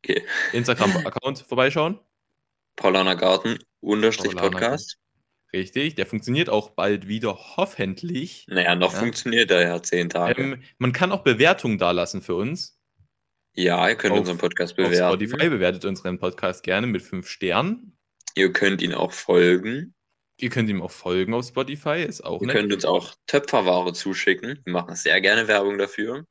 okay. 0.03 0.25
Instagram-Account 0.53 1.39
vorbeischauen. 1.49 1.99
Paulaner 2.77 3.17
Garten, 3.17 3.59
unterstrich 3.81 4.35
Podcast. 4.35 4.99
Richtig, 5.53 5.97
der 5.97 6.07
funktioniert 6.07 6.49
auch 6.49 6.71
bald 6.71 7.09
wieder, 7.09 7.37
hoffentlich. 7.57 8.47
Naja, 8.49 8.77
noch 8.77 8.93
ja. 8.93 9.01
funktioniert 9.01 9.51
er 9.51 9.63
ja 9.63 9.83
zehn 9.83 10.09
Tage. 10.09 10.43
Ähm, 10.43 10.63
man 10.79 10.93
kann 10.93 11.11
auch 11.11 11.23
Bewertungen 11.23 11.77
dalassen 11.77 12.23
für 12.23 12.37
uns. 12.37 12.81
Ja, 13.55 13.89
ihr 13.89 13.97
könnt 13.97 14.13
auf, 14.13 14.21
unseren 14.21 14.39
Podcast 14.39 14.77
bewerten. 14.77 15.03
Auf 15.03 15.15
Spotify 15.15 15.49
bewertet 15.49 15.85
unseren 15.85 16.19
Podcast 16.21 16.63
gerne 16.63 16.87
mit 16.87 17.03
fünf 17.03 17.29
Sternen. 17.29 17.99
Ihr 18.37 18.53
könnt 18.53 18.81
ihn 18.81 18.95
auch 18.95 19.13
folgen. 19.13 19.95
Ihr 20.39 20.51
könnt 20.51 20.71
ihm 20.71 20.81
auch 20.81 20.93
folgen 20.93 21.35
auf 21.35 21.47
Spotify, 21.47 22.03
ist 22.03 22.25
auch 22.25 22.41
Ihr 22.41 22.47
nett. 22.47 22.57
könnt 22.57 22.73
uns 22.73 22.85
auch 22.85 23.15
Töpferware 23.27 23.93
zuschicken. 23.93 24.61
Wir 24.65 24.73
machen 24.73 24.95
sehr 24.95 25.21
gerne 25.21 25.49
Werbung 25.49 25.79
dafür. 25.79 26.25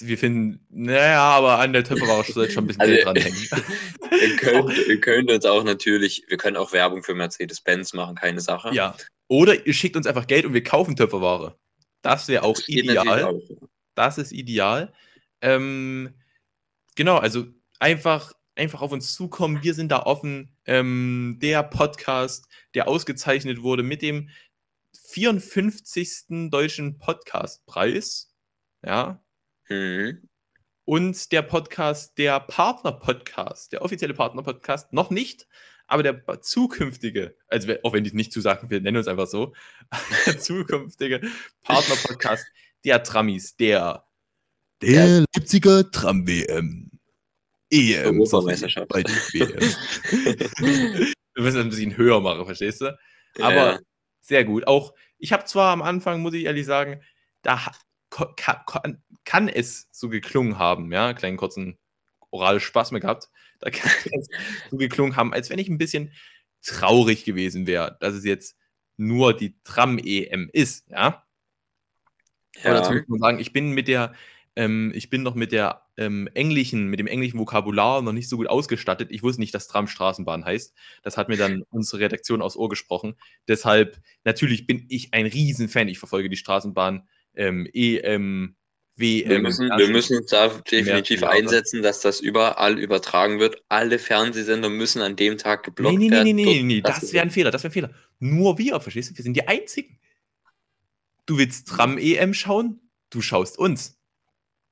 Wir 0.00 0.18
finden, 0.18 0.60
naja, 0.68 1.22
aber 1.22 1.58
an 1.60 1.72
der 1.72 1.82
Töpferware 1.82 2.22
sollte 2.24 2.52
schon 2.52 2.64
ein 2.64 2.66
bisschen 2.66 2.82
also, 2.82 2.94
Geld 2.94 3.06
dranhängen. 3.06 3.38
ihr, 4.20 4.36
könnt, 4.36 4.86
ihr 4.86 5.00
könnt 5.00 5.30
uns 5.30 5.46
auch 5.46 5.64
natürlich, 5.64 6.24
wir 6.28 6.36
können 6.36 6.58
auch 6.58 6.72
Werbung 6.72 7.02
für 7.02 7.14
Mercedes-Benz 7.14 7.94
machen, 7.94 8.14
keine 8.14 8.40
Sache. 8.40 8.74
Ja. 8.74 8.94
Oder 9.28 9.66
ihr 9.66 9.72
schickt 9.72 9.96
uns 9.96 10.06
einfach 10.06 10.26
Geld 10.26 10.44
und 10.44 10.52
wir 10.52 10.62
kaufen 10.62 10.94
Töpferware. 10.94 11.56
Das 12.02 12.28
wäre 12.28 12.44
auch 12.44 12.56
das 12.56 12.68
ideal. 12.68 13.24
Auch. 13.24 13.40
Das 13.94 14.18
ist 14.18 14.32
ideal. 14.32 14.92
Ähm, 15.40 16.14
genau, 16.94 17.16
also 17.16 17.46
einfach, 17.78 18.32
einfach 18.56 18.82
auf 18.82 18.92
uns 18.92 19.14
zukommen. 19.14 19.62
Wir 19.62 19.74
sind 19.74 19.90
da 19.90 20.02
offen. 20.02 20.54
Ähm, 20.66 21.38
der 21.40 21.62
Podcast, 21.62 22.46
der 22.74 22.88
ausgezeichnet 22.88 23.62
wurde 23.62 23.82
mit 23.82 24.02
dem 24.02 24.28
54. 25.08 26.50
Deutschen 26.50 26.98
Podcastpreis. 26.98 28.34
Ja, 28.84 29.20
Mhm. 29.68 30.28
Und 30.84 31.32
der 31.32 31.42
Podcast, 31.42 32.16
der 32.16 32.40
Partner-Podcast, 32.40 33.72
der 33.72 33.82
offizielle 33.82 34.14
Partner-Podcast, 34.14 34.92
noch 34.92 35.10
nicht, 35.10 35.46
aber 35.86 36.02
der 36.02 36.40
zukünftige, 36.40 37.36
also 37.48 37.72
auch 37.82 37.92
wenn 37.92 38.04
ich 38.04 38.14
nicht 38.14 38.32
zusagen, 38.32 38.70
wir 38.70 38.80
nennen 38.80 38.96
uns 38.96 39.08
einfach 39.08 39.26
so, 39.26 39.54
der 40.26 40.38
zukünftige 40.38 41.20
Partner-Podcast 41.62 42.46
der 42.84 43.02
Tramis, 43.02 43.56
der, 43.56 44.04
der 44.80 45.24
Leipziger 45.34 45.90
Tram-WM. 45.90 46.90
EM. 47.70 48.20
Europameisterschaft. 48.20 48.88
Bei 48.88 49.02
WM. 49.02 49.60
Wir 51.34 51.44
müssen 51.44 51.56
das 51.56 51.64
ein 51.64 51.68
bisschen 51.68 51.96
höher 51.96 52.20
machen, 52.20 52.44
verstehst 52.46 52.80
du? 52.80 52.98
Aber 53.38 53.54
ja. 53.54 53.78
sehr 54.20 54.44
gut. 54.44 54.66
Auch, 54.66 54.94
ich 55.18 55.32
habe 55.32 55.44
zwar 55.44 55.72
am 55.72 55.82
Anfang, 55.82 56.20
muss 56.20 56.34
ich 56.34 56.44
ehrlich 56.46 56.66
sagen, 56.66 57.02
da 57.42 57.70
kann, 58.10 59.02
kann, 59.24 59.48
es 59.48 59.88
so 59.90 60.08
geklungen 60.08 60.58
haben, 60.58 60.90
ja, 60.92 61.12
kleinen 61.12 61.36
kurzen 61.36 61.78
orale 62.30 62.60
Spaß 62.60 62.90
mehr 62.92 63.00
gehabt, 63.00 63.28
da 63.60 63.70
kann 63.70 63.90
es 64.04 64.28
so 64.70 64.76
geklungen 64.76 65.16
haben, 65.16 65.32
als 65.32 65.50
wenn 65.50 65.58
ich 65.58 65.68
ein 65.68 65.78
bisschen 65.78 66.12
traurig 66.62 67.24
gewesen 67.24 67.66
wäre, 67.66 67.96
dass 68.00 68.14
es 68.14 68.24
jetzt 68.24 68.56
nur 68.96 69.36
die 69.36 69.56
Tram-EM 69.62 70.50
ist, 70.52 70.88
ja. 70.90 71.24
ja. 72.62 72.74
Dazu 72.74 72.92
muss 72.92 73.08
man 73.08 73.20
sagen, 73.20 73.38
ich 73.38 73.52
bin 73.52 73.70
mit 73.70 73.88
der, 73.88 74.14
ähm, 74.56 74.92
ich 74.94 75.08
bin 75.08 75.22
noch 75.22 75.34
mit 75.34 75.52
der 75.52 75.82
ähm, 75.96 76.28
englischen, 76.34 76.88
mit 76.88 77.00
dem 77.00 77.06
englischen 77.06 77.38
Vokabular 77.38 78.02
noch 78.02 78.12
nicht 78.12 78.28
so 78.28 78.36
gut 78.36 78.48
ausgestattet. 78.48 79.10
Ich 79.10 79.22
wusste 79.22 79.40
nicht, 79.40 79.54
dass 79.54 79.68
Tram 79.68 79.88
Straßenbahn 79.88 80.44
heißt. 80.44 80.74
Das 81.02 81.16
hat 81.16 81.28
mir 81.28 81.36
dann 81.36 81.64
unsere 81.70 82.02
Redaktion 82.02 82.42
aus 82.42 82.56
Ohr 82.56 82.68
gesprochen. 82.68 83.14
Deshalb, 83.46 84.00
natürlich 84.24 84.66
bin 84.66 84.86
ich 84.88 85.12
ein 85.12 85.26
Riesenfan. 85.26 85.88
Ich 85.88 85.98
verfolge 85.98 86.28
die 86.28 86.36
Straßenbahn 86.36 87.08
ähm, 87.38 87.66
EM, 87.72 88.56
WM. 88.96 89.30
Wir 89.30 89.38
müssen, 89.38 89.68
wir 89.68 89.88
müssen 89.88 90.18
uns 90.18 90.26
da 90.26 90.48
definitiv 90.48 91.22
einsetzen, 91.22 91.82
dass 91.82 92.00
das 92.00 92.20
überall 92.20 92.78
übertragen 92.78 93.38
wird. 93.38 93.62
Alle 93.68 93.98
Fernsehsender 93.98 94.68
müssen 94.68 95.00
an 95.00 95.16
dem 95.16 95.38
Tag 95.38 95.62
geblockt 95.62 95.96
nee, 95.96 96.08
nee, 96.08 96.10
werden. 96.10 96.24
Nee, 96.24 96.32
nee, 96.32 96.44
nee, 96.44 96.62
nee, 96.62 96.80
das 96.80 97.12
wäre 97.12 97.22
ein 97.22 97.30
Fehler, 97.30 97.50
das 97.50 97.62
wäre 97.62 97.70
ein 97.70 97.72
Fehler. 97.72 97.94
Nur 98.18 98.58
wir, 98.58 98.80
verstehst 98.80 99.10
du? 99.10 99.16
Wir 99.16 99.22
sind 99.22 99.34
die 99.34 99.46
Einzigen. 99.46 99.98
Du 101.26 101.38
willst 101.38 101.68
Tram-EM 101.68 102.34
schauen? 102.34 102.80
Du 103.10 103.22
schaust 103.22 103.58
uns. 103.58 103.98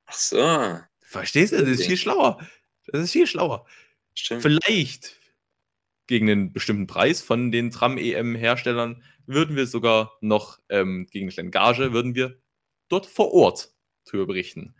Ach 0.06 0.14
so. 0.14 0.80
Verstehst 1.00 1.52
du? 1.52 1.58
Das 1.58 1.68
ist 1.68 1.86
viel 1.86 1.96
schlauer. 1.96 2.38
Das 2.88 3.02
ist 3.02 3.12
viel 3.12 3.26
schlauer. 3.26 3.66
Stimmt. 4.14 4.42
Vielleicht 4.42 5.20
gegen 6.06 6.30
einen 6.30 6.52
bestimmten 6.52 6.86
Preis 6.86 7.20
von 7.20 7.52
den 7.52 7.70
Tram-EM-Herstellern 7.70 9.02
würden 9.26 9.56
wir 9.56 9.66
sogar 9.66 10.16
noch 10.20 10.58
ähm, 10.68 11.06
gegen 11.10 11.32
eine 11.36 11.50
Gage, 11.50 11.92
würden 11.92 12.14
wir 12.14 12.38
dort 12.88 13.06
vor 13.06 13.32
Ort 13.32 13.70
drüber 14.04 14.26
berichten. 14.26 14.74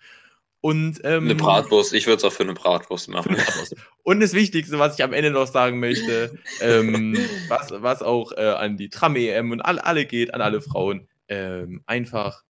Und, 0.60 1.00
ähm, 1.04 1.24
eine 1.24 1.34
Bratwurst, 1.36 1.92
ich 1.92 2.06
würde 2.06 2.16
es 2.16 2.24
auch 2.24 2.32
für 2.32 2.42
eine 2.42 2.54
Bratwurst 2.54 3.08
machen. 3.08 3.28
Eine 3.34 3.42
Bratwurst. 3.42 3.76
Und 4.02 4.20
das 4.20 4.32
Wichtigste, 4.32 4.78
was 4.78 4.98
ich 4.98 5.04
am 5.04 5.12
Ende 5.12 5.30
noch 5.30 5.46
sagen 5.46 5.78
möchte, 5.78 6.38
ähm, 6.60 7.16
was, 7.48 7.70
was 7.70 8.02
auch 8.02 8.32
äh, 8.32 8.40
an 8.40 8.76
die 8.76 8.88
Tram-EM 8.88 9.52
und 9.52 9.60
alle, 9.60 9.84
alle 9.84 10.06
geht, 10.06 10.34
an 10.34 10.40
alle 10.40 10.60
Frauen, 10.60 11.08
ähm, 11.28 11.82
einfach 11.86 12.42